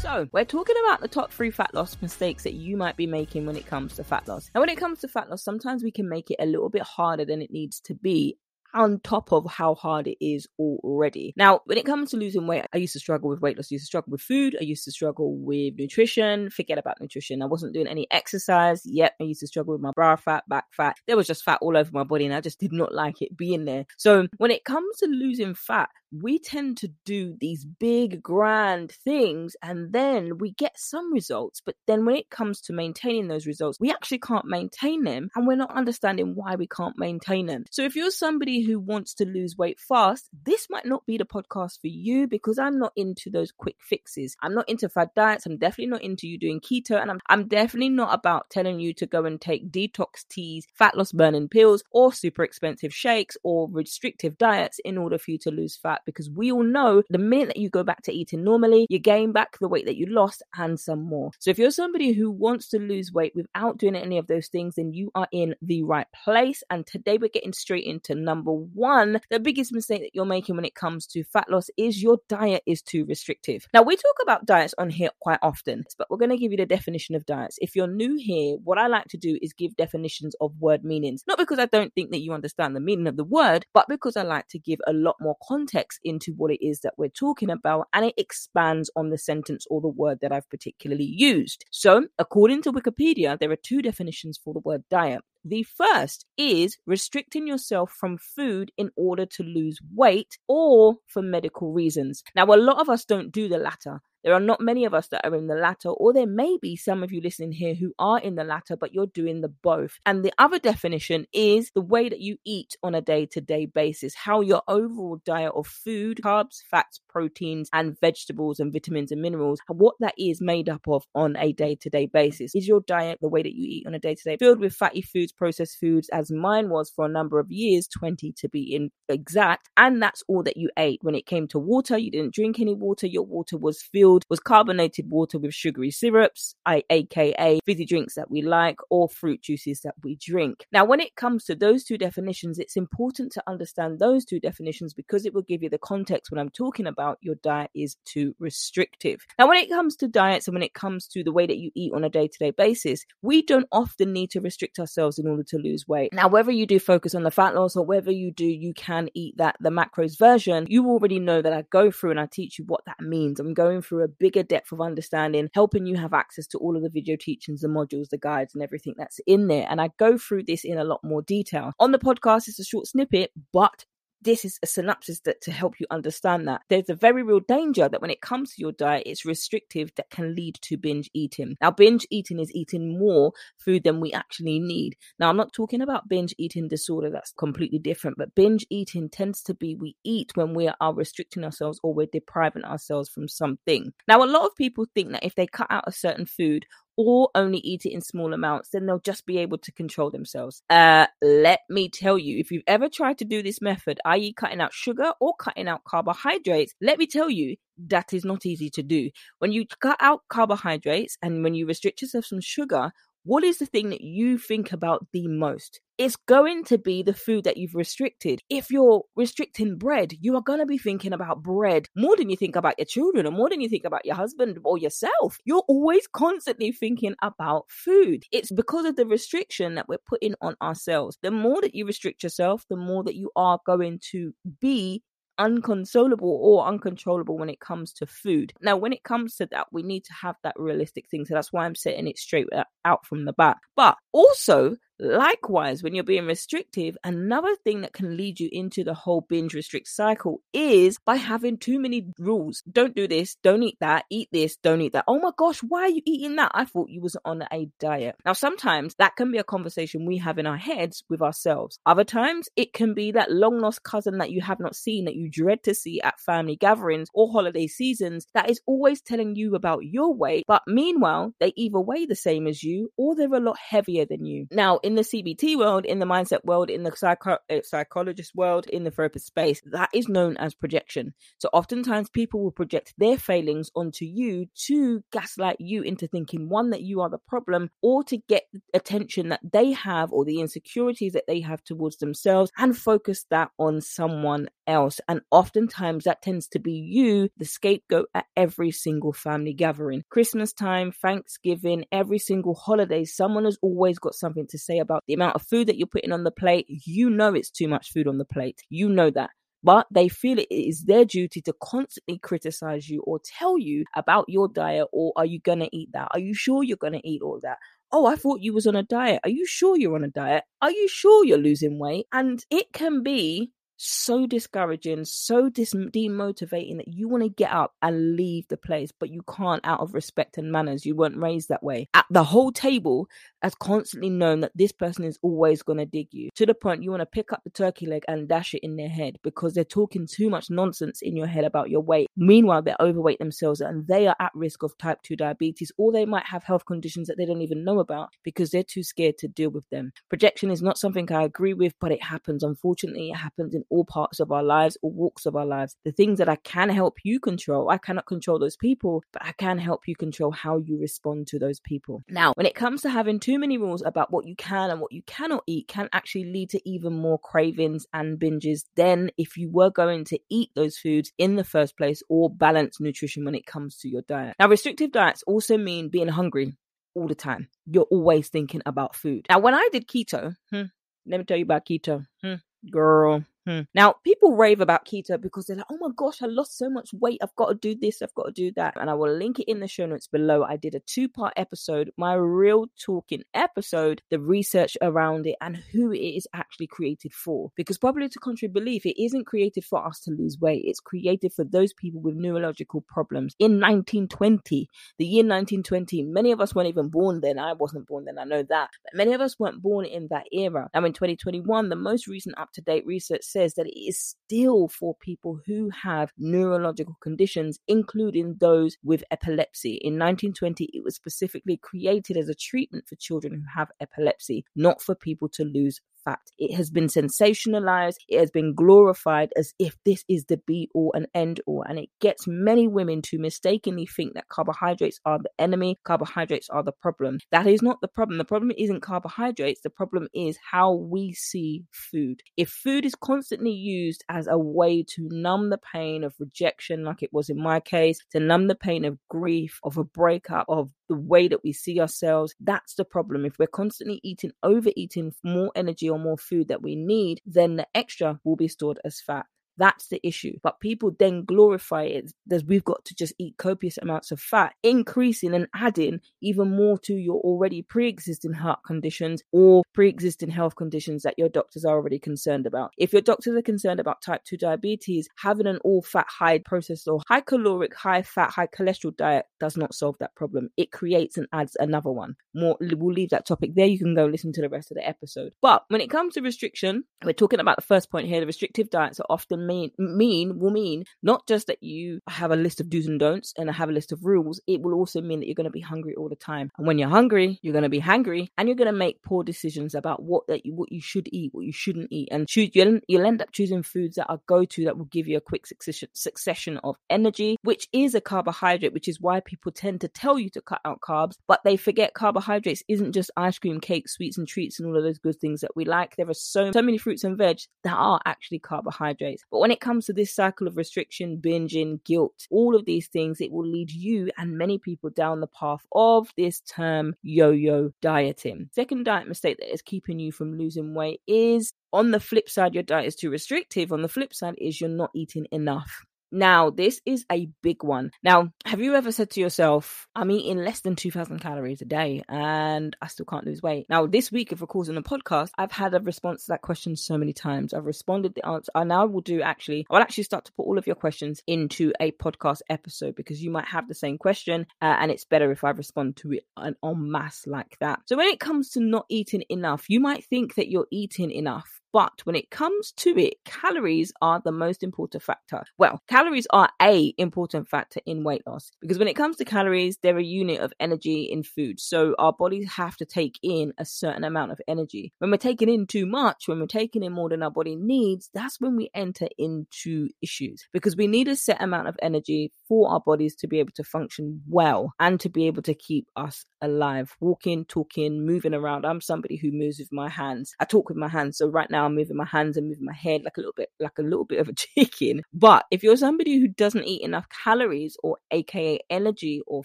So, 0.00 0.26
we're 0.32 0.46
talking 0.46 0.76
about 0.86 1.02
the 1.02 1.08
top 1.08 1.30
three 1.32 1.50
fat 1.50 1.74
loss 1.74 1.98
mistakes 2.00 2.44
that 2.44 2.54
you 2.54 2.78
might 2.78 2.96
be 2.96 3.06
making 3.06 3.44
when 3.44 3.56
it 3.56 3.66
comes 3.66 3.94
to 3.96 4.04
fat 4.04 4.26
loss. 4.26 4.50
And 4.54 4.60
when 4.60 4.70
it 4.70 4.78
comes 4.78 5.00
to 5.00 5.08
fat 5.08 5.28
loss, 5.28 5.44
sometimes 5.44 5.82
we 5.82 5.90
can 5.90 6.08
make 6.08 6.30
it 6.30 6.36
a 6.38 6.46
little 6.46 6.70
bit 6.70 6.80
harder 6.80 7.26
than 7.26 7.42
it 7.42 7.50
needs 7.50 7.78
to 7.80 7.94
be 7.94 8.38
on 8.76 9.00
top 9.00 9.32
of 9.32 9.50
how 9.50 9.74
hard 9.74 10.06
it 10.06 10.18
is 10.24 10.46
already. 10.58 11.34
Now, 11.36 11.60
when 11.64 11.78
it 11.78 11.86
comes 11.86 12.10
to 12.10 12.16
losing 12.16 12.46
weight, 12.46 12.66
I 12.72 12.78
used 12.78 12.92
to 12.92 13.00
struggle 13.00 13.28
with 13.28 13.40
weight 13.40 13.56
loss. 13.56 13.68
I 13.72 13.74
used 13.74 13.84
to 13.84 13.86
struggle 13.86 14.10
with 14.12 14.20
food. 14.20 14.56
I 14.60 14.64
used 14.64 14.84
to 14.84 14.92
struggle 14.92 15.36
with 15.36 15.74
nutrition. 15.78 16.50
Forget 16.50 16.78
about 16.78 17.00
nutrition. 17.00 17.42
I 17.42 17.46
wasn't 17.46 17.74
doing 17.74 17.86
any 17.86 18.06
exercise. 18.10 18.82
Yet 18.84 19.14
I 19.20 19.24
used 19.24 19.40
to 19.40 19.46
struggle 19.46 19.72
with 19.72 19.82
my 19.82 19.92
bra 19.94 20.16
fat, 20.16 20.44
back 20.48 20.66
fat. 20.72 20.96
There 21.06 21.16
was 21.16 21.26
just 21.26 21.44
fat 21.44 21.58
all 21.62 21.76
over 21.76 21.90
my 21.92 22.04
body 22.04 22.26
and 22.26 22.34
I 22.34 22.40
just 22.40 22.60
did 22.60 22.72
not 22.72 22.94
like 22.94 23.22
it 23.22 23.36
being 23.36 23.64
there. 23.64 23.86
So 23.96 24.28
when 24.36 24.50
it 24.50 24.64
comes 24.64 24.98
to 24.98 25.06
losing 25.06 25.54
fat, 25.54 25.88
we 26.12 26.38
tend 26.38 26.78
to 26.78 26.88
do 27.04 27.36
these 27.40 27.64
big, 27.64 28.22
grand 28.22 28.92
things 28.92 29.56
and 29.62 29.92
then 29.92 30.38
we 30.38 30.52
get 30.52 30.78
some 30.78 31.12
results. 31.12 31.60
But 31.64 31.76
then 31.86 32.04
when 32.04 32.16
it 32.16 32.30
comes 32.30 32.60
to 32.62 32.72
maintaining 32.72 33.28
those 33.28 33.46
results, 33.46 33.78
we 33.80 33.90
actually 33.90 34.18
can't 34.18 34.46
maintain 34.46 35.04
them 35.04 35.28
and 35.34 35.46
we're 35.46 35.56
not 35.56 35.74
understanding 35.76 36.34
why 36.34 36.54
we 36.56 36.66
can't 36.66 36.98
maintain 36.98 37.46
them. 37.46 37.64
So 37.70 37.82
if 37.82 37.96
you're 37.96 38.10
somebody 38.10 38.62
who 38.62 38.78
wants 38.78 39.14
to 39.14 39.24
lose 39.24 39.56
weight 39.56 39.80
fast, 39.80 40.28
this 40.44 40.68
might 40.70 40.86
not 40.86 41.04
be 41.06 41.18
the 41.18 41.24
podcast 41.24 41.80
for 41.80 41.88
you 41.88 42.26
because 42.26 42.58
I'm 42.58 42.78
not 42.78 42.92
into 42.96 43.30
those 43.30 43.52
quick 43.52 43.76
fixes. 43.80 44.36
I'm 44.42 44.54
not 44.54 44.68
into 44.68 44.88
fad 44.88 45.10
diets. 45.14 45.46
I'm 45.46 45.58
definitely 45.58 45.90
not 45.90 46.02
into 46.02 46.26
you 46.26 46.38
doing 46.38 46.60
keto. 46.60 47.00
And 47.00 47.10
I'm, 47.10 47.20
I'm 47.28 47.48
definitely 47.48 47.90
not 47.90 48.14
about 48.14 48.50
telling 48.50 48.80
you 48.80 48.94
to 48.94 49.06
go 49.06 49.24
and 49.24 49.40
take 49.40 49.70
detox 49.70 50.26
teas, 50.28 50.66
fat 50.74 50.96
loss 50.96 51.12
burning 51.12 51.48
pills, 51.48 51.82
or 51.90 52.12
super 52.12 52.44
expensive 52.44 52.94
shakes 52.94 53.36
or 53.42 53.68
restrictive 53.70 54.38
diets 54.38 54.78
in 54.84 54.98
order 54.98 55.18
for 55.18 55.30
you 55.30 55.38
to 55.38 55.50
lose 55.50 55.76
fat 55.76 55.95
because 56.04 56.30
we 56.30 56.52
all 56.52 56.62
know 56.62 57.02
the 57.10 57.18
minute 57.18 57.48
that 57.48 57.56
you 57.56 57.70
go 57.70 57.82
back 57.82 58.02
to 58.02 58.12
eating 58.12 58.44
normally, 58.44 58.86
you 58.90 58.98
gain 58.98 59.32
back 59.32 59.58
the 59.58 59.68
weight 59.68 59.86
that 59.86 59.96
you 59.96 60.06
lost 60.06 60.42
and 60.56 60.78
some 60.78 61.02
more. 61.02 61.30
So 61.38 61.50
if 61.50 61.58
you're 61.58 61.70
somebody 61.70 62.12
who 62.12 62.30
wants 62.30 62.68
to 62.68 62.78
lose 62.78 63.12
weight 63.12 63.34
without 63.34 63.78
doing 63.78 63.96
any 63.96 64.18
of 64.18 64.26
those 64.26 64.48
things, 64.48 64.76
then 64.76 64.92
you 64.92 65.10
are 65.14 65.28
in 65.32 65.54
the 65.62 65.82
right 65.82 66.06
place. 66.24 66.62
And 66.70 66.86
today 66.86 67.18
we're 67.18 67.28
getting 67.28 67.52
straight 67.52 67.84
into 67.84 68.14
number 68.14 68.52
one, 68.52 69.20
the 69.30 69.40
biggest 69.40 69.72
mistake 69.72 70.02
that 70.02 70.14
you're 70.14 70.24
making 70.24 70.56
when 70.56 70.64
it 70.64 70.74
comes 70.74 71.06
to 71.08 71.24
fat 71.24 71.50
loss 71.50 71.70
is 71.76 72.02
your 72.02 72.18
diet 72.28 72.62
is 72.66 72.82
too 72.82 73.04
restrictive. 73.06 73.66
Now, 73.72 73.82
we 73.82 73.96
talk 73.96 74.16
about 74.22 74.46
diets 74.46 74.74
on 74.78 74.90
here 74.90 75.10
quite 75.20 75.38
often, 75.42 75.84
but 75.98 76.10
we're 76.10 76.16
going 76.16 76.30
to 76.30 76.36
give 76.36 76.50
you 76.50 76.58
the 76.58 76.66
definition 76.66 77.14
of 77.14 77.26
diets. 77.26 77.58
If 77.60 77.76
you're 77.76 77.86
new 77.86 78.16
here, 78.16 78.56
what 78.62 78.78
I 78.78 78.86
like 78.86 79.06
to 79.08 79.16
do 79.16 79.38
is 79.40 79.52
give 79.52 79.76
definitions 79.76 80.34
of 80.40 80.58
word 80.60 80.84
meanings, 80.84 81.24
not 81.26 81.38
because 81.38 81.58
I 81.58 81.66
don't 81.66 81.94
think 81.94 82.10
that 82.10 82.22
you 82.22 82.32
understand 82.32 82.74
the 82.74 82.80
meaning 82.80 83.06
of 83.06 83.16
the 83.16 83.24
word, 83.24 83.66
but 83.72 83.88
because 83.88 84.16
I 84.16 84.22
like 84.22 84.48
to 84.48 84.58
give 84.58 84.80
a 84.86 84.92
lot 84.92 85.16
more 85.20 85.36
context 85.46 85.85
into 86.04 86.32
what 86.36 86.50
it 86.50 86.64
is 86.64 86.80
that 86.80 86.94
we're 86.96 87.08
talking 87.08 87.50
about 87.50 87.88
and 87.92 88.04
it 88.04 88.14
expands 88.16 88.90
on 88.96 89.10
the 89.10 89.18
sentence 89.18 89.66
or 89.70 89.80
the 89.80 89.88
word 89.88 90.18
that 90.22 90.32
I've 90.32 90.48
particularly 90.50 91.04
used. 91.04 91.64
So, 91.70 92.06
according 92.18 92.62
to 92.62 92.72
Wikipedia, 92.72 93.38
there 93.38 93.50
are 93.50 93.56
two 93.56 93.82
definitions 93.82 94.38
for 94.42 94.54
the 94.54 94.60
word 94.60 94.84
diet. 94.90 95.22
The 95.44 95.62
first 95.62 96.26
is 96.36 96.76
restricting 96.86 97.46
yourself 97.46 97.92
from 97.92 98.18
food 98.18 98.72
in 98.76 98.90
order 98.96 99.24
to 99.26 99.44
lose 99.44 99.78
weight 99.94 100.38
or 100.48 100.96
for 101.06 101.22
medical 101.22 101.72
reasons. 101.72 102.24
Now, 102.34 102.46
a 102.46 102.56
lot 102.56 102.80
of 102.80 102.88
us 102.88 103.04
don't 103.04 103.30
do 103.30 103.48
the 103.48 103.58
latter. 103.58 104.00
There 104.24 104.34
are 104.34 104.40
not 104.40 104.60
many 104.60 104.84
of 104.84 104.94
us 104.94 105.08
that 105.08 105.24
are 105.24 105.34
in 105.34 105.46
the 105.46 105.54
latter, 105.54 105.90
or 105.90 106.12
there 106.12 106.26
may 106.26 106.58
be 106.60 106.76
some 106.76 107.02
of 107.02 107.12
you 107.12 107.20
listening 107.20 107.52
here 107.52 107.74
who 107.74 107.92
are 107.98 108.18
in 108.18 108.34
the 108.34 108.44
latter, 108.44 108.76
but 108.76 108.92
you're 108.92 109.06
doing 109.06 109.40
the 109.40 109.48
both. 109.48 109.98
And 110.04 110.24
the 110.24 110.32
other 110.38 110.58
definition 110.58 111.26
is 111.32 111.70
the 111.74 111.80
way 111.80 112.08
that 112.08 112.20
you 112.20 112.38
eat 112.44 112.76
on 112.82 112.94
a 112.94 113.00
day 113.00 113.26
to 113.26 113.40
day 113.40 113.66
basis, 113.66 114.14
how 114.14 114.40
your 114.40 114.62
overall 114.66 115.20
diet 115.24 115.52
of 115.54 115.66
food, 115.66 116.20
carbs, 116.24 116.62
fats, 116.70 117.00
proteins, 117.08 117.68
and 117.72 117.98
vegetables 118.00 118.58
and 118.58 118.72
vitamins 118.72 119.12
and 119.12 119.22
minerals, 119.22 119.60
what 119.68 119.94
that 120.00 120.14
is 120.18 120.40
made 120.40 120.68
up 120.68 120.88
of 120.88 121.04
on 121.14 121.36
a 121.36 121.52
day 121.52 121.76
to 121.76 121.90
day 121.90 122.06
basis. 122.06 122.54
Is 122.54 122.66
your 122.66 122.80
diet 122.80 123.18
the 123.20 123.28
way 123.28 123.42
that 123.42 123.54
you 123.54 123.68
eat 123.68 123.86
on 123.86 123.94
a 123.94 123.98
day 123.98 124.14
to 124.14 124.22
day 124.24 124.36
filled 124.38 124.60
with 124.60 124.74
fatty 124.74 125.02
foods, 125.02 125.32
processed 125.32 125.78
foods, 125.78 126.08
as 126.08 126.30
mine 126.30 126.68
was 126.68 126.90
for 126.90 127.04
a 127.04 127.08
number 127.08 127.38
of 127.38 127.50
years, 127.50 127.86
20 127.86 128.32
to 128.32 128.48
be 128.48 128.74
in 128.74 128.90
exact, 129.08 129.68
and 129.76 130.02
that's 130.02 130.24
all 130.28 130.42
that 130.42 130.56
you 130.56 130.70
ate. 130.76 130.98
When 131.02 131.14
it 131.14 131.26
came 131.26 131.46
to 131.48 131.58
water, 131.58 131.96
you 131.96 132.10
didn't 132.10 132.34
drink 132.34 132.58
any 132.58 132.74
water, 132.74 133.06
your 133.06 133.24
water 133.24 133.56
was 133.56 133.82
filled 133.82 134.15
was 134.28 134.40
carbonated 134.40 135.10
water 135.10 135.38
with 135.38 135.54
sugary 135.54 135.90
syrups, 135.90 136.54
I, 136.64 136.82
aka 136.90 137.60
fizzy 137.64 137.84
drinks 137.84 138.14
that 138.14 138.30
we 138.30 138.42
like, 138.42 138.78
or 138.90 139.08
fruit 139.08 139.42
juices 139.42 139.80
that 139.82 139.94
we 140.02 140.16
drink. 140.16 140.66
Now, 140.72 140.84
when 140.84 141.00
it 141.00 141.16
comes 141.16 141.44
to 141.44 141.54
those 141.54 141.84
two 141.84 141.98
definitions, 141.98 142.58
it's 142.58 142.76
important 142.76 143.32
to 143.32 143.42
understand 143.46 143.98
those 143.98 144.24
two 144.24 144.40
definitions 144.40 144.94
because 144.94 145.26
it 145.26 145.34
will 145.34 145.42
give 145.42 145.62
you 145.62 145.70
the 145.70 145.78
context 145.78 146.30
when 146.30 146.38
I'm 146.38 146.50
talking 146.50 146.86
about 146.86 147.18
your 147.20 147.36
diet 147.42 147.70
is 147.74 147.96
too 148.04 148.34
restrictive. 148.38 149.24
Now, 149.38 149.48
when 149.48 149.58
it 149.58 149.70
comes 149.70 149.96
to 149.96 150.08
diets 150.08 150.46
and 150.46 150.54
when 150.54 150.62
it 150.62 150.74
comes 150.74 151.06
to 151.08 151.22
the 151.22 151.32
way 151.32 151.46
that 151.46 151.58
you 151.58 151.70
eat 151.74 151.92
on 151.94 152.04
a 152.04 152.08
day 152.08 152.28
to 152.28 152.38
day 152.38 152.50
basis, 152.50 153.04
we 153.22 153.42
don't 153.42 153.68
often 153.72 154.12
need 154.12 154.30
to 154.30 154.40
restrict 154.40 154.78
ourselves 154.78 155.18
in 155.18 155.26
order 155.26 155.42
to 155.44 155.58
lose 155.58 155.86
weight. 155.88 156.12
Now, 156.12 156.28
whether 156.28 156.52
you 156.52 156.66
do 156.66 156.78
focus 156.78 157.14
on 157.14 157.22
the 157.22 157.30
fat 157.30 157.54
loss 157.54 157.76
or 157.76 157.84
whether 157.84 158.10
you 158.10 158.30
do, 158.30 158.46
you 158.46 158.74
can 158.74 159.08
eat 159.14 159.36
that, 159.38 159.56
the 159.60 159.70
macros 159.70 160.18
version, 160.18 160.66
you 160.68 160.86
already 160.88 161.18
know 161.18 161.42
that 161.42 161.52
I 161.52 161.62
go 161.70 161.90
through 161.90 162.12
and 162.12 162.20
I 162.20 162.26
teach 162.26 162.58
you 162.58 162.64
what 162.66 162.84
that 162.86 163.00
means. 163.00 163.40
I'm 163.40 163.54
going 163.54 163.82
through 163.82 163.95
a 164.02 164.08
bigger 164.08 164.42
depth 164.42 164.72
of 164.72 164.80
understanding, 164.80 165.48
helping 165.54 165.86
you 165.86 165.96
have 165.96 166.12
access 166.12 166.46
to 166.48 166.58
all 166.58 166.76
of 166.76 166.82
the 166.82 166.90
video 166.90 167.16
teachings, 167.16 167.60
the 167.60 167.68
modules, 167.68 168.08
the 168.10 168.18
guides, 168.18 168.54
and 168.54 168.62
everything 168.62 168.94
that's 168.96 169.20
in 169.26 169.48
there. 169.48 169.66
And 169.68 169.80
I 169.80 169.90
go 169.98 170.18
through 170.18 170.44
this 170.44 170.64
in 170.64 170.78
a 170.78 170.84
lot 170.84 171.00
more 171.02 171.22
detail. 171.22 171.72
On 171.78 171.92
the 171.92 171.98
podcast, 171.98 172.48
it's 172.48 172.58
a 172.58 172.64
short 172.64 172.86
snippet, 172.86 173.32
but 173.52 173.84
this 174.26 174.44
is 174.44 174.58
a 174.62 174.66
synopsis 174.66 175.20
that 175.20 175.40
to 175.40 175.52
help 175.52 175.78
you 175.78 175.86
understand 175.90 176.48
that 176.48 176.62
there's 176.68 176.90
a 176.90 176.94
very 176.94 177.22
real 177.22 177.38
danger 177.38 177.88
that 177.88 178.02
when 178.02 178.10
it 178.10 178.20
comes 178.20 178.52
to 178.52 178.60
your 178.60 178.72
diet 178.72 179.04
it's 179.06 179.24
restrictive 179.24 179.92
that 179.96 180.10
can 180.10 180.34
lead 180.34 180.58
to 180.62 180.76
binge 180.76 181.08
eating. 181.14 181.56
Now 181.62 181.70
binge 181.70 182.06
eating 182.10 182.40
is 182.40 182.52
eating 182.52 182.98
more 182.98 183.32
food 183.56 183.84
than 183.84 184.00
we 184.00 184.12
actually 184.12 184.58
need. 184.58 184.96
Now 185.20 185.30
i'm 185.30 185.36
not 185.36 185.52
talking 185.52 185.80
about 185.80 186.08
binge 186.08 186.34
eating 186.38 186.66
disorder 186.66 187.08
that's 187.08 187.32
completely 187.32 187.78
different 187.78 188.18
but 188.18 188.34
binge 188.34 188.66
eating 188.68 189.08
tends 189.08 189.42
to 189.44 189.54
be 189.54 189.76
we 189.76 189.94
eat 190.04 190.32
when 190.34 190.54
we 190.54 190.68
are 190.68 190.94
restricting 190.94 191.44
ourselves 191.44 191.78
or 191.84 191.94
we're 191.94 192.08
depriving 192.12 192.64
ourselves 192.64 193.08
from 193.08 193.28
something. 193.28 193.92
Now 194.08 194.24
a 194.24 194.26
lot 194.26 194.44
of 194.46 194.56
people 194.56 194.86
think 194.92 195.12
that 195.12 195.24
if 195.24 195.36
they 195.36 195.46
cut 195.46 195.68
out 195.70 195.84
a 195.86 195.92
certain 195.92 196.26
food 196.26 196.66
or 196.96 197.30
only 197.34 197.58
eat 197.58 197.84
it 197.84 197.92
in 197.92 198.00
small 198.00 198.32
amounts, 198.32 198.70
then 198.70 198.86
they'll 198.86 198.98
just 198.98 199.26
be 199.26 199.38
able 199.38 199.58
to 199.58 199.72
control 199.72 200.10
themselves. 200.10 200.62
Uh, 200.70 201.06
let 201.22 201.60
me 201.68 201.88
tell 201.88 202.18
you, 202.18 202.38
if 202.38 202.50
you've 202.50 202.62
ever 202.66 202.88
tried 202.88 203.18
to 203.18 203.24
do 203.24 203.42
this 203.42 203.60
method, 203.60 204.00
i.e., 204.04 204.32
cutting 204.32 204.60
out 204.60 204.72
sugar 204.72 205.12
or 205.20 205.34
cutting 205.36 205.68
out 205.68 205.84
carbohydrates, 205.84 206.74
let 206.80 206.98
me 206.98 207.06
tell 207.06 207.30
you, 207.30 207.56
that 207.88 208.12
is 208.12 208.24
not 208.24 208.46
easy 208.46 208.70
to 208.70 208.82
do. 208.82 209.10
When 209.38 209.52
you 209.52 209.66
cut 209.80 209.98
out 210.00 210.22
carbohydrates 210.28 211.18
and 211.22 211.44
when 211.44 211.54
you 211.54 211.66
restrict 211.66 212.00
yourself 212.00 212.26
from 212.26 212.40
sugar, 212.40 212.92
what 213.26 213.42
is 213.42 213.58
the 213.58 213.66
thing 213.66 213.90
that 213.90 214.02
you 214.02 214.38
think 214.38 214.70
about 214.70 215.08
the 215.12 215.26
most? 215.26 215.80
It's 215.98 216.14
going 216.14 216.62
to 216.66 216.78
be 216.78 217.02
the 217.02 217.12
food 217.12 217.42
that 217.42 217.56
you've 217.56 217.74
restricted. 217.74 218.40
If 218.48 218.70
you're 218.70 219.02
restricting 219.16 219.78
bread, 219.78 220.12
you 220.20 220.36
are 220.36 220.42
going 220.42 220.60
to 220.60 220.66
be 220.66 220.78
thinking 220.78 221.12
about 221.12 221.42
bread 221.42 221.88
more 221.96 222.16
than 222.16 222.30
you 222.30 222.36
think 222.36 222.54
about 222.54 222.78
your 222.78 222.84
children 222.84 223.26
or 223.26 223.32
more 223.32 223.50
than 223.50 223.60
you 223.60 223.68
think 223.68 223.84
about 223.84 224.04
your 224.04 224.14
husband 224.14 224.60
or 224.62 224.78
yourself. 224.78 225.38
You're 225.44 225.64
always 225.66 226.06
constantly 226.06 226.70
thinking 226.70 227.16
about 227.20 227.64
food. 227.68 228.22
It's 228.30 228.52
because 228.52 228.84
of 228.84 228.94
the 228.94 229.06
restriction 229.06 229.74
that 229.74 229.88
we're 229.88 229.98
putting 230.08 230.36
on 230.40 230.54
ourselves. 230.62 231.18
The 231.20 231.32
more 231.32 231.60
that 231.62 231.74
you 231.74 231.84
restrict 231.84 232.22
yourself, 232.22 232.64
the 232.70 232.76
more 232.76 233.02
that 233.02 233.16
you 233.16 233.32
are 233.34 233.58
going 233.66 233.98
to 234.12 234.34
be 234.60 235.02
unconsolable 235.38 236.38
or 236.42 236.66
uncontrollable 236.66 237.38
when 237.38 237.50
it 237.50 237.60
comes 237.60 237.92
to 237.94 238.06
food. 238.06 238.52
Now, 238.60 238.76
when 238.76 238.92
it 238.92 239.02
comes 239.02 239.36
to 239.36 239.46
that, 239.46 239.68
we 239.72 239.82
need 239.82 240.04
to 240.04 240.12
have 240.12 240.36
that 240.42 240.54
realistic 240.58 241.08
thing. 241.08 241.24
So 241.24 241.34
that's 241.34 241.52
why 241.52 241.64
I'm 241.64 241.74
setting 241.74 242.08
it 242.08 242.18
straight 242.18 242.46
uh, 242.52 242.64
out 242.84 243.06
from 243.06 243.24
the 243.24 243.32
back. 243.32 243.58
But 243.74 243.96
also, 244.12 244.76
Likewise, 244.98 245.82
when 245.82 245.94
you're 245.94 246.04
being 246.04 246.26
restrictive, 246.26 246.96
another 247.04 247.54
thing 247.56 247.82
that 247.82 247.92
can 247.92 248.16
lead 248.16 248.40
you 248.40 248.48
into 248.50 248.82
the 248.82 248.94
whole 248.94 249.20
binge 249.20 249.54
restrict 249.54 249.88
cycle 249.88 250.40
is 250.52 250.98
by 251.04 251.16
having 251.16 251.58
too 251.58 251.78
many 251.78 252.06
rules. 252.18 252.62
Don't 252.70 252.94
do 252.94 253.06
this, 253.06 253.36
don't 253.42 253.62
eat 253.62 253.76
that, 253.80 254.04
eat 254.10 254.28
this, 254.32 254.56
don't 254.56 254.80
eat 254.80 254.94
that. 254.94 255.04
Oh 255.06 255.20
my 255.20 255.32
gosh, 255.36 255.60
why 255.60 255.82
are 255.82 255.88
you 255.88 256.02
eating 256.06 256.36
that? 256.36 256.52
I 256.54 256.64
thought 256.64 256.88
you 256.88 257.00
was 257.00 257.16
on 257.24 257.44
a 257.52 257.68
diet. 257.78 258.16
Now, 258.24 258.32
sometimes 258.32 258.94
that 258.94 259.16
can 259.16 259.30
be 259.30 259.38
a 259.38 259.44
conversation 259.44 260.06
we 260.06 260.18
have 260.18 260.38
in 260.38 260.46
our 260.46 260.56
heads 260.56 261.04
with 261.10 261.20
ourselves. 261.20 261.78
Other 261.84 262.04
times 262.04 262.48
it 262.56 262.72
can 262.72 262.94
be 262.94 263.12
that 263.12 263.30
long 263.30 263.60
lost 263.60 263.82
cousin 263.82 264.18
that 264.18 264.30
you 264.30 264.40
have 264.40 264.60
not 264.60 264.74
seen 264.74 265.04
that 265.04 265.16
you 265.16 265.28
dread 265.30 265.62
to 265.64 265.74
see 265.74 266.00
at 266.00 266.20
family 266.20 266.56
gatherings 266.56 267.08
or 267.12 267.30
holiday 267.30 267.66
seasons 267.66 268.26
that 268.34 268.50
is 268.50 268.60
always 268.66 269.02
telling 269.02 269.36
you 269.36 269.54
about 269.54 269.84
your 269.84 270.14
weight, 270.14 270.44
but 270.46 270.62
meanwhile, 270.66 271.34
they 271.38 271.52
either 271.56 271.80
weigh 271.80 272.06
the 272.06 272.14
same 272.14 272.46
as 272.46 272.62
you 272.62 272.90
or 272.96 273.14
they're 273.14 273.32
a 273.32 273.40
lot 273.40 273.58
heavier 273.58 274.06
than 274.06 274.24
you. 274.24 274.46
Now, 274.50 274.80
in 274.86 274.94
the 274.94 275.02
CBT 275.02 275.56
world, 275.56 275.84
in 275.84 275.98
the 275.98 276.06
mindset 276.06 276.44
world, 276.44 276.70
in 276.70 276.84
the 276.84 276.94
psycho- 276.94 277.38
uh, 277.50 277.58
psychologist 277.64 278.36
world, 278.36 278.68
in 278.68 278.84
the 278.84 278.92
therapist 278.92 279.26
space, 279.26 279.60
that 279.72 279.90
is 279.92 280.08
known 280.08 280.36
as 280.36 280.54
projection. 280.54 281.12
So 281.38 281.48
oftentimes 281.52 282.08
people 282.08 282.40
will 282.40 282.52
project 282.52 282.94
their 282.96 283.18
failings 283.18 283.68
onto 283.74 284.04
you 284.04 284.46
to 284.66 285.02
gaslight 285.10 285.56
you 285.58 285.82
into 285.82 286.06
thinking 286.06 286.48
one 286.48 286.70
that 286.70 286.82
you 286.82 287.00
are 287.00 287.10
the 287.10 287.18
problem 287.18 287.68
or 287.82 288.04
to 288.04 288.18
get 288.28 288.44
attention 288.72 289.30
that 289.30 289.40
they 289.42 289.72
have 289.72 290.12
or 290.12 290.24
the 290.24 290.40
insecurities 290.40 291.14
that 291.14 291.26
they 291.26 291.40
have 291.40 291.64
towards 291.64 291.96
themselves 291.96 292.52
and 292.56 292.78
focus 292.78 293.26
that 293.30 293.50
on 293.58 293.80
someone 293.80 294.48
else. 294.68 295.00
And 295.08 295.20
oftentimes 295.32 296.04
that 296.04 296.22
tends 296.22 296.46
to 296.48 296.60
be 296.60 296.72
you, 296.72 297.28
the 297.36 297.44
scapegoat 297.44 298.08
at 298.14 298.26
every 298.36 298.70
single 298.70 299.12
family 299.12 299.52
gathering. 299.52 300.04
Christmas 300.10 300.52
time, 300.52 300.92
Thanksgiving, 300.92 301.86
every 301.90 302.20
single 302.20 302.54
holiday, 302.54 303.04
someone 303.04 303.46
has 303.46 303.58
always 303.62 303.98
got 303.98 304.14
something 304.14 304.46
to 304.48 304.58
say 304.58 304.75
about 304.78 305.04
the 305.06 305.14
amount 305.14 305.36
of 305.36 305.42
food 305.42 305.68
that 305.68 305.76
you're 305.76 305.86
putting 305.86 306.12
on 306.12 306.24
the 306.24 306.30
plate. 306.30 306.66
You 306.68 307.10
know 307.10 307.34
it's 307.34 307.50
too 307.50 307.68
much 307.68 307.92
food 307.92 308.08
on 308.08 308.18
the 308.18 308.24
plate. 308.24 308.60
You 308.70 308.88
know 308.88 309.10
that. 309.10 309.30
But 309.62 309.86
they 309.90 310.08
feel 310.08 310.38
it 310.38 310.46
is 310.50 310.84
their 310.84 311.04
duty 311.04 311.40
to 311.42 311.52
constantly 311.62 312.18
criticize 312.18 312.88
you 312.88 313.02
or 313.02 313.18
tell 313.38 313.58
you 313.58 313.84
about 313.96 314.26
your 314.28 314.48
diet 314.48 314.86
or 314.92 315.12
are 315.16 315.24
you 315.26 315.40
going 315.40 315.58
to 315.58 315.76
eat 315.76 315.88
that? 315.92 316.08
Are 316.12 316.20
you 316.20 316.34
sure 316.34 316.62
you're 316.62 316.76
going 316.76 316.92
to 316.92 317.08
eat 317.08 317.22
all 317.22 317.40
that? 317.42 317.58
Oh 317.92 318.06
i 318.06 318.16
thought 318.16 318.40
you 318.40 318.52
was 318.52 318.66
on 318.66 318.76
a 318.76 318.82
diet. 318.82 319.20
Are 319.24 319.30
you 319.30 319.46
sure 319.46 319.76
you're 319.76 319.94
on 319.94 320.04
a 320.04 320.08
diet? 320.08 320.44
Are 320.60 320.70
you 320.70 320.88
sure 320.88 321.24
you're 321.24 321.38
losing 321.38 321.78
weight? 321.78 322.06
And 322.12 322.44
it 322.50 322.72
can 322.72 323.02
be 323.02 323.52
so 323.76 324.26
discouraging, 324.26 325.04
so 325.04 325.48
dis- 325.48 325.74
demotivating 325.74 326.78
that 326.78 326.88
you 326.88 327.08
want 327.08 327.22
to 327.22 327.28
get 327.28 327.52
up 327.52 327.74
and 327.82 328.16
leave 328.16 328.48
the 328.48 328.56
place, 328.56 328.92
but 328.98 329.10
you 329.10 329.22
can't 329.22 329.64
out 329.64 329.80
of 329.80 329.94
respect 329.94 330.38
and 330.38 330.50
manners. 330.50 330.86
You 330.86 330.96
weren't 330.96 331.16
raised 331.16 331.48
that 331.48 331.62
way. 331.62 331.88
At 331.94 332.06
the 332.10 332.24
whole 332.24 332.52
table 332.52 333.08
has 333.42 333.54
constantly 333.54 334.10
known 334.10 334.40
that 334.40 334.52
this 334.54 334.72
person 334.72 335.04
is 335.04 335.18
always 335.22 335.62
going 335.62 335.78
to 335.78 335.86
dig 335.86 336.08
you 336.12 336.30
to 336.36 336.46
the 336.46 336.54
point 336.54 336.82
you 336.82 336.90
want 336.90 337.00
to 337.00 337.06
pick 337.06 337.32
up 337.32 337.42
the 337.44 337.50
turkey 337.50 337.86
leg 337.86 338.02
and 338.08 338.28
dash 338.28 338.54
it 338.54 338.64
in 338.64 338.76
their 338.76 338.88
head 338.88 339.18
because 339.22 339.54
they're 339.54 339.64
talking 339.64 340.06
too 340.06 340.30
much 340.30 340.50
nonsense 340.50 341.02
in 341.02 341.16
your 341.16 341.26
head 341.26 341.44
about 341.44 341.70
your 341.70 341.80
weight. 341.80 342.08
Meanwhile, 342.16 342.62
they're 342.62 342.76
overweight 342.80 343.18
themselves 343.18 343.60
and 343.60 343.86
they 343.86 344.06
are 344.06 344.16
at 344.18 344.32
risk 344.34 344.62
of 344.62 344.76
type 344.78 345.02
2 345.02 345.16
diabetes, 345.16 345.72
or 345.76 345.92
they 345.92 346.06
might 346.06 346.26
have 346.26 346.44
health 346.44 346.64
conditions 346.64 347.08
that 347.08 347.16
they 347.16 347.26
don't 347.26 347.42
even 347.42 347.64
know 347.64 347.78
about 347.78 348.10
because 348.22 348.50
they're 348.50 348.62
too 348.62 348.82
scared 348.82 349.18
to 349.18 349.28
deal 349.28 349.50
with 349.50 349.68
them. 349.70 349.92
Projection 350.08 350.50
is 350.50 350.62
not 350.62 350.78
something 350.78 351.10
I 351.12 351.24
agree 351.24 351.54
with, 351.54 351.74
but 351.80 351.92
it 351.92 352.02
happens. 352.02 352.42
Unfortunately, 352.42 353.10
it 353.10 353.16
happens 353.16 353.54
in 353.54 353.64
all 353.70 353.84
parts 353.84 354.20
of 354.20 354.32
our 354.32 354.42
lives, 354.42 354.76
all 354.82 354.92
walks 354.92 355.26
of 355.26 355.36
our 355.36 355.46
lives. 355.46 355.76
The 355.84 355.92
things 355.92 356.18
that 356.18 356.28
I 356.28 356.36
can 356.36 356.68
help 356.68 356.98
you 357.04 357.20
control, 357.20 357.70
I 357.70 357.78
cannot 357.78 358.06
control 358.06 358.38
those 358.38 358.56
people, 358.56 359.02
but 359.12 359.24
I 359.24 359.32
can 359.32 359.58
help 359.58 359.86
you 359.86 359.96
control 359.96 360.30
how 360.30 360.58
you 360.58 360.78
respond 360.78 361.26
to 361.28 361.38
those 361.38 361.60
people. 361.60 362.02
Now, 362.08 362.32
when 362.34 362.46
it 362.46 362.54
comes 362.54 362.82
to 362.82 362.90
having 362.90 363.20
too 363.20 363.38
many 363.38 363.58
rules 363.58 363.82
about 363.82 364.12
what 364.12 364.26
you 364.26 364.36
can 364.36 364.70
and 364.70 364.80
what 364.80 364.92
you 364.92 365.02
cannot 365.06 365.44
eat, 365.46 365.68
can 365.68 365.88
actually 365.92 366.24
lead 366.24 366.50
to 366.50 366.68
even 366.68 366.92
more 366.92 367.18
cravings 367.18 367.86
and 367.92 368.18
binges 368.18 368.64
than 368.76 369.10
if 369.16 369.36
you 369.36 369.50
were 369.50 369.70
going 369.70 370.04
to 370.06 370.18
eat 370.30 370.50
those 370.54 370.78
foods 370.78 371.12
in 371.18 371.36
the 371.36 371.44
first 371.44 371.76
place 371.76 372.02
or 372.08 372.30
balance 372.30 372.80
nutrition 372.80 373.24
when 373.24 373.34
it 373.34 373.46
comes 373.46 373.76
to 373.78 373.88
your 373.88 374.02
diet. 374.02 374.36
Now, 374.38 374.48
restrictive 374.48 374.92
diets 374.92 375.22
also 375.26 375.56
mean 375.56 375.88
being 375.88 376.08
hungry 376.08 376.56
all 376.94 377.06
the 377.06 377.14
time. 377.14 377.48
You're 377.66 377.84
always 377.84 378.28
thinking 378.28 378.62
about 378.66 378.96
food. 378.96 379.26
Now, 379.28 379.38
when 379.38 379.54
I 379.54 379.68
did 379.70 379.86
keto, 379.86 380.34
hmm, 380.50 380.62
let 381.06 381.18
me 381.18 381.24
tell 381.24 381.36
you 381.36 381.44
about 381.44 381.66
keto. 381.66 382.06
Hmm, 382.22 382.34
girl, 382.70 383.24
Hmm. 383.46 383.60
Now, 383.74 383.94
people 384.02 384.34
rave 384.34 384.60
about 384.60 384.86
keto 384.86 385.20
because 385.20 385.46
they're 385.46 385.56
like, 385.56 385.66
oh 385.70 385.78
my 385.78 385.90
gosh, 385.96 386.20
I 386.20 386.26
lost 386.26 386.58
so 386.58 386.68
much 386.68 386.90
weight. 386.92 387.20
I've 387.22 387.34
got 387.36 387.48
to 387.48 387.54
do 387.54 387.76
this. 387.80 388.02
I've 388.02 388.14
got 388.14 388.24
to 388.26 388.32
do 388.32 388.50
that. 388.56 388.74
And 388.76 388.90
I 388.90 388.94
will 388.94 389.12
link 389.16 389.38
it 389.38 389.48
in 389.48 389.60
the 389.60 389.68
show 389.68 389.86
notes 389.86 390.08
below. 390.08 390.42
I 390.42 390.56
did 390.56 390.74
a 390.74 390.80
two 390.80 391.08
part 391.08 391.32
episode, 391.36 391.92
my 391.96 392.14
real 392.14 392.66
talking 392.84 393.22
episode, 393.34 394.02
the 394.10 394.18
research 394.18 394.76
around 394.82 395.26
it 395.26 395.36
and 395.40 395.56
who 395.56 395.92
it 395.92 395.98
is 395.98 396.26
actually 396.34 396.66
created 396.66 397.12
for. 397.12 397.52
Because 397.54 397.78
popular 397.78 398.08
to 398.08 398.18
contrary 398.18 398.50
belief, 398.52 398.84
it 398.84 399.00
isn't 399.00 399.26
created 399.26 399.64
for 399.64 399.86
us 399.86 400.00
to 400.00 400.10
lose 400.10 400.38
weight. 400.40 400.64
It's 400.66 400.80
created 400.80 401.32
for 401.32 401.44
those 401.44 401.72
people 401.72 402.00
with 402.00 402.16
neurological 402.16 402.80
problems. 402.88 403.36
In 403.38 403.60
1920, 403.60 404.68
the 404.98 405.06
year 405.06 405.22
1920, 405.22 406.02
many 406.02 406.32
of 406.32 406.40
us 406.40 406.52
weren't 406.52 406.68
even 406.68 406.88
born 406.88 407.20
then. 407.20 407.38
I 407.38 407.52
wasn't 407.52 407.86
born 407.86 408.06
then. 408.06 408.18
I 408.18 408.24
know 408.24 408.42
that. 408.42 408.70
But 408.82 408.94
many 408.94 409.12
of 409.12 409.20
us 409.20 409.38
weren't 409.38 409.62
born 409.62 409.84
in 409.84 410.08
that 410.10 410.26
era. 410.32 410.68
Now, 410.74 410.84
in 410.84 410.92
2021, 410.92 411.68
the 411.68 411.76
most 411.76 412.08
recent 412.08 412.36
up 412.38 412.50
to 412.54 412.60
date 412.60 412.84
research 412.84 413.22
says 413.36 413.54
that 413.54 413.66
it 413.66 413.78
is 413.78 414.00
still 414.00 414.66
for 414.66 414.94
people 414.94 415.40
who 415.46 415.68
have 415.82 416.10
neurological 416.16 416.96
conditions, 417.02 417.58
including 417.68 418.36
those 418.40 418.78
with 418.82 419.04
epilepsy. 419.10 419.74
In 419.82 419.98
1920, 419.98 420.70
it 420.72 420.82
was 420.82 420.94
specifically 420.94 421.58
created 421.58 422.16
as 422.16 422.30
a 422.30 422.34
treatment 422.34 422.84
for 422.88 422.96
children 422.96 423.34
who 423.34 423.42
have 423.54 423.68
epilepsy, 423.78 424.46
not 424.54 424.80
for 424.80 424.94
people 424.94 425.28
to 425.28 425.44
lose 425.44 425.82
fact. 426.06 426.32
It 426.38 426.54
has 426.54 426.70
been 426.70 426.86
sensationalized, 426.86 427.96
it 428.08 428.18
has 428.18 428.30
been 428.30 428.54
glorified 428.54 429.30
as 429.36 429.52
if 429.58 429.76
this 429.84 430.04
is 430.08 430.24
the 430.24 430.38
be 430.46 430.68
all 430.74 430.92
and 430.94 431.06
end 431.14 431.40
all. 431.46 431.64
And 431.68 431.78
it 431.78 431.90
gets 432.00 432.24
many 432.26 432.68
women 432.68 433.02
to 433.02 433.18
mistakenly 433.18 433.86
think 433.86 434.14
that 434.14 434.28
carbohydrates 434.28 435.00
are 435.04 435.18
the 435.18 435.30
enemy, 435.38 435.78
carbohydrates 435.84 436.48
are 436.48 436.62
the 436.62 436.72
problem. 436.72 437.18
That 437.32 437.46
is 437.46 437.62
not 437.62 437.80
the 437.80 437.88
problem. 437.88 438.18
The 438.18 438.24
problem 438.24 438.52
isn't 438.56 438.82
carbohydrates, 438.82 439.60
the 439.62 439.70
problem 439.70 440.08
is 440.14 440.38
how 440.50 440.74
we 440.74 441.12
see 441.12 441.64
food. 441.72 442.22
If 442.36 442.48
food 442.48 442.84
is 442.84 442.94
constantly 442.94 443.52
used 443.52 444.04
as 444.08 444.26
a 444.28 444.38
way 444.38 444.84
to 444.94 445.08
numb 445.10 445.50
the 445.50 445.58
pain 445.58 446.04
of 446.04 446.14
rejection, 446.18 446.84
like 446.84 447.02
it 447.02 447.12
was 447.12 447.28
in 447.28 447.42
my 447.42 447.60
case, 447.60 447.98
to 448.12 448.20
numb 448.20 448.48
the 448.48 448.54
pain 448.54 448.84
of 448.84 448.98
grief, 449.08 449.58
of 449.64 449.76
a 449.76 449.84
breakup, 449.84 450.46
of 450.48 450.70
the 450.88 450.96
way 450.96 451.28
that 451.28 451.42
we 451.44 451.52
see 451.52 451.80
ourselves. 451.80 452.34
That's 452.40 452.74
the 452.74 452.84
problem. 452.84 453.24
If 453.24 453.38
we're 453.38 453.46
constantly 453.46 454.00
eating, 454.02 454.32
overeating 454.42 455.14
more 455.24 455.52
energy 455.54 455.88
or 455.88 455.98
more 455.98 456.18
food 456.18 456.48
that 456.48 456.62
we 456.62 456.76
need, 456.76 457.20
then 457.26 457.56
the 457.56 457.66
extra 457.74 458.20
will 458.24 458.36
be 458.36 458.48
stored 458.48 458.78
as 458.84 459.00
fat. 459.00 459.26
That's 459.58 459.88
the 459.88 460.06
issue. 460.06 460.38
But 460.42 460.60
people 460.60 460.94
then 460.98 461.24
glorify 461.24 461.84
it 461.84 462.12
as 462.30 462.44
we've 462.44 462.64
got 462.64 462.84
to 462.86 462.94
just 462.94 463.14
eat 463.18 463.36
copious 463.36 463.78
amounts 463.78 464.10
of 464.10 464.20
fat, 464.20 464.54
increasing 464.62 465.34
and 465.34 465.48
adding 465.54 466.00
even 466.22 466.54
more 466.54 466.78
to 466.80 466.94
your 466.94 467.20
already 467.20 467.62
pre 467.62 467.88
existing 467.88 468.34
heart 468.34 468.60
conditions 468.66 469.22
or 469.32 469.62
pre 469.74 469.88
existing 469.88 470.30
health 470.30 470.56
conditions 470.56 471.02
that 471.02 471.18
your 471.18 471.28
doctors 471.28 471.64
are 471.64 471.76
already 471.76 471.98
concerned 471.98 472.46
about. 472.46 472.72
If 472.76 472.92
your 472.92 473.02
doctors 473.02 473.36
are 473.36 473.42
concerned 473.42 473.80
about 473.80 474.02
type 474.02 474.24
2 474.24 474.36
diabetes, 474.36 475.08
having 475.16 475.46
an 475.46 475.58
all 475.58 475.82
fat, 475.82 476.06
high 476.08 476.38
processed 476.38 476.88
or 476.88 477.00
high 477.08 477.20
caloric, 477.20 477.74
high 477.74 478.02
fat, 478.02 478.30
high 478.30 478.48
cholesterol 478.48 478.96
diet 478.96 479.26
does 479.40 479.56
not 479.56 479.74
solve 479.74 479.96
that 479.98 480.14
problem. 480.14 480.50
It 480.56 480.72
creates 480.72 481.16
and 481.16 481.26
adds 481.32 481.56
another 481.58 481.90
one. 481.90 482.16
More, 482.34 482.56
we'll 482.60 482.92
leave 482.92 483.10
that 483.10 483.26
topic 483.26 483.54
there. 483.54 483.66
You 483.66 483.78
can 483.78 483.94
go 483.94 484.06
listen 484.06 484.32
to 484.32 484.42
the 484.42 484.48
rest 484.48 484.70
of 484.70 484.76
the 484.76 484.86
episode. 484.86 485.32
But 485.40 485.64
when 485.68 485.80
it 485.80 485.90
comes 485.90 486.14
to 486.14 486.20
restriction, 486.20 486.84
we're 487.04 487.12
talking 487.12 487.40
about 487.40 487.56
the 487.56 487.62
first 487.62 487.90
point 487.90 488.08
here. 488.08 488.20
The 488.20 488.26
restrictive 488.26 488.70
diets 488.70 489.00
are 489.00 489.06
often 489.08 489.45
mean, 489.46 489.70
mean 489.78 490.38
will 490.38 490.50
mean 490.50 490.84
not 491.02 491.26
just 491.26 491.46
that 491.46 491.62
you 491.62 492.00
have 492.08 492.30
a 492.30 492.36
list 492.36 492.60
of 492.60 492.68
do's 492.68 492.86
and 492.86 493.00
don'ts 493.00 493.32
and 493.38 493.48
I 493.48 493.52
have 493.52 493.68
a 493.68 493.72
list 493.72 493.92
of 493.92 494.04
rules. 494.04 494.40
It 494.46 494.60
will 494.60 494.74
also 494.74 495.00
mean 495.00 495.20
that 495.20 495.26
you're 495.26 495.34
going 495.34 495.44
to 495.44 495.50
be 495.50 495.60
hungry 495.60 495.94
all 495.94 496.08
the 496.08 496.16
time. 496.16 496.50
And 496.58 496.66
when 496.66 496.78
you're 496.78 496.88
hungry, 496.88 497.38
you're 497.42 497.52
going 497.52 497.62
to 497.62 497.68
be 497.68 497.80
hangry 497.80 498.28
and 498.36 498.48
you're 498.48 498.56
going 498.56 498.66
to 498.66 498.72
make 498.72 499.02
poor 499.02 499.24
decisions 499.24 499.74
about 499.74 500.02
what 500.02 500.26
that 500.28 500.44
you, 500.44 500.54
what 500.54 500.72
you 500.72 500.80
should 500.80 501.08
eat, 501.12 501.30
what 501.32 501.44
you 501.46 501.52
shouldn't 501.52 501.88
eat. 501.90 502.08
And 502.10 502.28
choose, 502.28 502.50
you'll, 502.52 502.80
you'll 502.88 503.06
end 503.06 503.22
up 503.22 503.32
choosing 503.32 503.62
foods 503.62 503.96
that 503.96 504.08
are 504.08 504.20
go 504.26 504.44
to 504.44 504.64
that 504.64 504.78
will 504.78 504.86
give 504.86 505.06
you 505.06 505.16
a 505.16 505.20
quick 505.20 505.46
succession, 505.46 505.88
succession 505.92 506.58
of 506.58 506.76
energy, 506.90 507.36
which 507.42 507.68
is 507.72 507.94
a 507.94 508.00
carbohydrate, 508.00 508.72
which 508.72 508.88
is 508.88 509.00
why 509.00 509.20
people 509.20 509.52
tend 509.52 509.80
to 509.80 509.88
tell 509.88 510.18
you 510.18 510.30
to 510.30 510.40
cut 510.40 510.60
out 510.64 510.80
carbs, 510.80 511.16
but 511.26 511.40
they 511.44 511.56
forget 511.56 511.94
carbohydrates 511.94 512.62
isn't 512.68 512.92
just 512.92 513.10
ice 513.16 513.38
cream, 513.38 513.60
cake, 513.60 513.88
sweets 513.88 514.18
and 514.18 514.28
treats 514.28 514.58
and 514.58 514.68
all 514.68 514.76
of 514.76 514.82
those 514.82 514.98
good 514.98 515.16
things 515.16 515.40
that 515.40 515.56
we 515.56 515.64
like. 515.64 515.96
There 515.96 516.08
are 516.08 516.14
so, 516.14 516.52
so 516.52 516.62
many 516.62 516.78
fruits 516.78 517.04
and 517.04 517.16
veg 517.16 517.38
that 517.64 517.74
are 517.74 518.00
actually 518.04 518.38
carbohydrates. 518.38 519.22
When 519.40 519.50
it 519.50 519.60
comes 519.60 519.86
to 519.86 519.92
this 519.92 520.14
cycle 520.14 520.46
of 520.46 520.56
restriction, 520.56 521.18
binging, 521.18 521.82
guilt, 521.84 522.26
all 522.30 522.54
of 522.54 522.64
these 522.64 522.88
things, 522.88 523.20
it 523.20 523.32
will 523.32 523.46
lead 523.46 523.70
you 523.70 524.10
and 524.18 524.38
many 524.38 524.58
people 524.58 524.90
down 524.90 525.20
the 525.20 525.26
path 525.26 525.64
of 525.72 526.08
this 526.16 526.40
term 526.40 526.94
yo 527.02 527.30
yo 527.30 527.72
dieting. 527.80 528.48
Second 528.52 528.84
diet 528.84 529.08
mistake 529.08 529.38
that 529.38 529.52
is 529.52 529.62
keeping 529.62 529.98
you 529.98 530.12
from 530.12 530.38
losing 530.38 530.74
weight 530.74 531.00
is 531.06 531.52
on 531.72 531.90
the 531.90 532.00
flip 532.00 532.28
side, 532.28 532.54
your 532.54 532.62
diet 532.62 532.86
is 532.86 532.96
too 532.96 533.10
restrictive. 533.10 533.72
On 533.72 533.82
the 533.82 533.88
flip 533.88 534.14
side, 534.14 534.34
is 534.38 534.60
you're 534.60 534.70
not 534.70 534.90
eating 534.94 535.26
enough. 535.30 535.84
Now, 536.16 536.48
this 536.48 536.80
is 536.86 537.04
a 537.12 537.28
big 537.42 537.62
one. 537.62 537.90
Now, 538.02 538.32
have 538.46 538.62
you 538.62 538.74
ever 538.74 538.90
said 538.90 539.10
to 539.10 539.20
yourself, 539.20 539.86
I'm 539.94 540.10
eating 540.10 540.38
less 540.38 540.60
than 540.60 540.74
2,000 540.74 541.18
calories 541.18 541.60
a 541.60 541.66
day 541.66 542.04
and 542.08 542.74
I 542.80 542.86
still 542.86 543.04
can't 543.04 543.26
lose 543.26 543.42
weight? 543.42 543.66
Now, 543.68 543.86
this 543.86 544.10
week 544.10 544.32
of 544.32 544.40
recording 544.40 544.76
the 544.76 544.80
podcast, 544.80 545.32
I've 545.36 545.52
had 545.52 545.74
a 545.74 545.80
response 545.80 546.24
to 546.24 546.32
that 546.32 546.40
question 546.40 546.74
so 546.74 546.96
many 546.96 547.12
times. 547.12 547.52
I've 547.52 547.66
responded 547.66 548.14
the 548.14 548.26
answer. 548.26 548.50
I 548.54 548.64
now 548.64 548.86
will 548.86 549.02
do 549.02 549.20
actually, 549.20 549.66
I'll 549.68 549.82
actually 549.82 550.04
start 550.04 550.24
to 550.24 550.32
put 550.32 550.46
all 550.46 550.56
of 550.56 550.66
your 550.66 550.76
questions 550.76 551.22
into 551.26 551.74
a 551.80 551.92
podcast 551.92 552.40
episode 552.48 552.96
because 552.96 553.22
you 553.22 553.30
might 553.30 553.48
have 553.48 553.68
the 553.68 553.74
same 553.74 553.98
question 553.98 554.46
uh, 554.62 554.76
and 554.80 554.90
it's 554.90 555.04
better 555.04 555.30
if 555.32 555.44
I 555.44 555.50
respond 555.50 555.96
to 555.98 556.12
it 556.12 556.24
en 556.42 556.56
masse 556.62 557.26
like 557.26 557.58
that. 557.60 557.80
So, 557.84 557.98
when 557.98 558.08
it 558.08 558.20
comes 558.20 558.52
to 558.52 558.60
not 558.60 558.86
eating 558.88 559.24
enough, 559.28 559.66
you 559.68 559.80
might 559.80 560.06
think 560.06 560.36
that 560.36 560.48
you're 560.48 560.68
eating 560.70 561.10
enough 561.10 561.60
but 561.76 562.00
when 562.04 562.16
it 562.16 562.30
comes 562.30 562.72
to 562.72 562.98
it, 562.98 563.16
calories 563.26 563.92
are 564.00 564.22
the 564.24 564.32
most 564.32 564.62
important 564.62 565.02
factor. 565.02 565.44
Well, 565.58 565.82
calories 565.86 566.26
are 566.30 566.48
a 566.62 566.94
important 566.96 567.48
factor 567.48 567.80
in 567.84 568.02
weight 568.02 568.22
loss 568.26 568.50
because 568.62 568.78
when 568.78 568.88
it 568.88 568.96
comes 568.96 569.16
to 569.16 569.26
calories, 569.26 569.76
they're 569.82 569.98
a 569.98 570.02
unit 570.02 570.40
of 570.40 570.54
energy 570.58 571.02
in 571.02 571.22
food. 571.22 571.60
So 571.60 571.94
our 571.98 572.14
bodies 572.14 572.50
have 572.52 572.78
to 572.78 572.86
take 572.86 573.18
in 573.22 573.52
a 573.58 573.66
certain 573.66 574.04
amount 574.04 574.32
of 574.32 574.40
energy. 574.48 574.94
When 575.00 575.10
we're 575.10 575.18
taking 575.18 575.50
in 575.50 575.66
too 575.66 575.84
much, 575.84 576.28
when 576.28 576.40
we're 576.40 576.46
taking 576.46 576.82
in 576.82 576.94
more 576.94 577.10
than 577.10 577.22
our 577.22 577.30
body 577.30 577.56
needs, 577.56 578.08
that's 578.14 578.40
when 578.40 578.56
we 578.56 578.70
enter 578.74 579.08
into 579.18 579.90
issues 580.00 580.48
because 580.54 580.76
we 580.76 580.86
need 580.86 581.08
a 581.08 581.14
set 581.14 581.42
amount 581.42 581.68
of 581.68 581.76
energy 581.82 582.32
for 582.48 582.70
our 582.70 582.80
bodies 582.80 583.14
to 583.16 583.28
be 583.28 583.38
able 583.38 583.52
to 583.54 583.64
function 583.64 584.22
well 584.26 584.72
and 584.80 584.98
to 585.00 585.10
be 585.10 585.26
able 585.26 585.42
to 585.42 585.52
keep 585.52 585.88
us 585.94 586.24
alive, 586.40 586.96
walking, 587.00 587.44
talking, 587.44 588.06
moving 588.06 588.32
around. 588.32 588.64
I'm 588.64 588.80
somebody 588.80 589.16
who 589.16 589.30
moves 589.30 589.58
with 589.58 589.72
my 589.72 589.90
hands. 589.90 590.32
I 590.40 590.46
talk 590.46 590.70
with 590.70 590.78
my 590.78 590.88
hands. 590.88 591.18
So 591.18 591.28
right 591.28 591.50
now 591.50 591.65
I'm 591.66 591.74
moving 591.74 591.96
my 591.96 592.04
hands 592.04 592.36
and 592.36 592.48
moving 592.48 592.64
my 592.64 592.72
head 592.72 593.02
like 593.04 593.16
a 593.16 593.20
little 593.20 593.34
bit, 593.36 593.50
like 593.60 593.78
a 593.78 593.82
little 593.82 594.04
bit 594.04 594.20
of 594.20 594.28
a 594.28 594.32
chicken. 594.36 595.02
But 595.12 595.44
if 595.50 595.62
you're 595.62 595.76
somebody 595.76 596.18
who 596.18 596.28
doesn't 596.28 596.64
eat 596.64 596.82
enough 596.82 597.06
calories 597.24 597.76
or 597.82 597.98
AKA 598.10 598.60
energy 598.70 599.22
or 599.26 599.44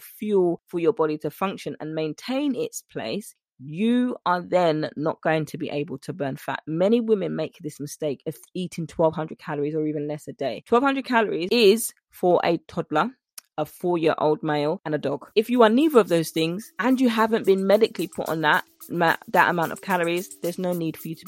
fuel 0.00 0.62
for 0.68 0.78
your 0.78 0.92
body 0.92 1.18
to 1.18 1.30
function 1.30 1.76
and 1.80 1.94
maintain 1.94 2.54
its 2.54 2.82
place, 2.82 3.34
you 3.58 4.16
are 4.26 4.40
then 4.40 4.90
not 4.96 5.20
going 5.22 5.46
to 5.46 5.58
be 5.58 5.70
able 5.70 5.98
to 5.98 6.12
burn 6.12 6.36
fat. 6.36 6.62
Many 6.66 7.00
women 7.00 7.36
make 7.36 7.58
this 7.60 7.78
mistake 7.78 8.22
of 8.26 8.36
eating 8.54 8.88
1200 8.92 9.38
calories 9.38 9.74
or 9.74 9.86
even 9.86 10.08
less 10.08 10.26
a 10.26 10.32
day. 10.32 10.64
1200 10.68 11.04
calories 11.04 11.48
is 11.52 11.92
for 12.10 12.40
a 12.44 12.58
toddler 12.66 13.10
a 13.58 13.66
four 13.66 13.98
year 13.98 14.14
old 14.18 14.42
male, 14.42 14.80
and 14.84 14.94
a 14.94 14.98
dog. 14.98 15.28
If 15.34 15.50
you 15.50 15.62
are 15.62 15.68
neither 15.68 16.00
of 16.00 16.08
those 16.08 16.30
things 16.30 16.72
and 16.78 17.00
you 17.00 17.08
haven't 17.08 17.46
been 17.46 17.66
medically 17.66 18.08
put 18.08 18.28
on 18.28 18.42
that, 18.42 18.64
that 18.88 19.50
amount 19.50 19.72
of 19.72 19.82
calories, 19.82 20.36
there's 20.42 20.58
no 20.58 20.72
need 20.72 20.96
for 20.96 21.08
you 21.08 21.16
to. 21.16 21.26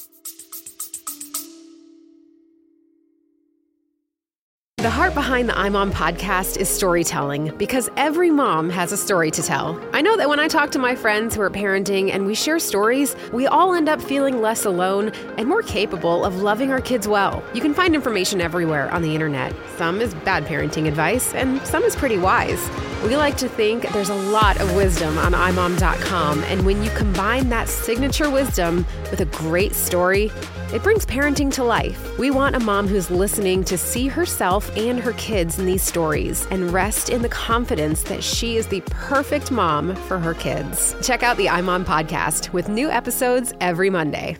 The 4.84 4.90
heart 4.90 5.14
behind 5.14 5.48
the 5.48 5.54
iMom 5.54 5.92
podcast 5.92 6.58
is 6.58 6.68
storytelling 6.68 7.56
because 7.56 7.88
every 7.96 8.30
mom 8.30 8.68
has 8.68 8.92
a 8.92 8.98
story 8.98 9.30
to 9.30 9.42
tell. 9.42 9.80
I 9.94 10.02
know 10.02 10.14
that 10.18 10.28
when 10.28 10.38
I 10.38 10.46
talk 10.46 10.70
to 10.72 10.78
my 10.78 10.94
friends 10.94 11.34
who 11.34 11.40
are 11.40 11.48
parenting 11.48 12.12
and 12.12 12.26
we 12.26 12.34
share 12.34 12.58
stories, 12.58 13.16
we 13.32 13.46
all 13.46 13.72
end 13.72 13.88
up 13.88 13.98
feeling 13.98 14.42
less 14.42 14.66
alone 14.66 15.08
and 15.38 15.48
more 15.48 15.62
capable 15.62 16.22
of 16.22 16.42
loving 16.42 16.70
our 16.70 16.82
kids 16.82 17.08
well. 17.08 17.42
You 17.54 17.62
can 17.62 17.72
find 17.72 17.94
information 17.94 18.42
everywhere 18.42 18.90
on 18.90 19.00
the 19.00 19.14
internet. 19.14 19.56
Some 19.78 20.02
is 20.02 20.12
bad 20.16 20.44
parenting 20.44 20.86
advice, 20.86 21.32
and 21.32 21.66
some 21.66 21.82
is 21.84 21.96
pretty 21.96 22.18
wise. 22.18 22.68
We 23.04 23.18
like 23.18 23.36
to 23.36 23.50
think 23.50 23.86
there's 23.92 24.08
a 24.08 24.14
lot 24.14 24.58
of 24.58 24.74
wisdom 24.74 25.18
on 25.18 25.32
imom.com, 25.32 26.42
and 26.44 26.64
when 26.64 26.82
you 26.82 26.88
combine 26.92 27.50
that 27.50 27.68
signature 27.68 28.30
wisdom 28.30 28.86
with 29.10 29.20
a 29.20 29.26
great 29.26 29.74
story, 29.74 30.32
it 30.72 30.82
brings 30.82 31.04
parenting 31.04 31.52
to 31.52 31.64
life. 31.64 32.18
We 32.18 32.30
want 32.30 32.56
a 32.56 32.60
mom 32.60 32.88
who's 32.88 33.10
listening 33.10 33.62
to 33.64 33.76
see 33.76 34.08
herself 34.08 34.74
and 34.74 34.98
her 34.98 35.12
kids 35.12 35.58
in 35.58 35.66
these 35.66 35.82
stories 35.82 36.46
and 36.50 36.72
rest 36.72 37.10
in 37.10 37.20
the 37.20 37.28
confidence 37.28 38.04
that 38.04 38.24
she 38.24 38.56
is 38.56 38.68
the 38.68 38.80
perfect 38.86 39.50
mom 39.50 39.94
for 39.94 40.18
her 40.18 40.32
kids. 40.32 40.96
Check 41.02 41.22
out 41.22 41.36
the 41.36 41.46
iMom 41.46 41.84
podcast 41.84 42.54
with 42.54 42.70
new 42.70 42.88
episodes 42.88 43.52
every 43.60 43.90
Monday. 43.90 44.38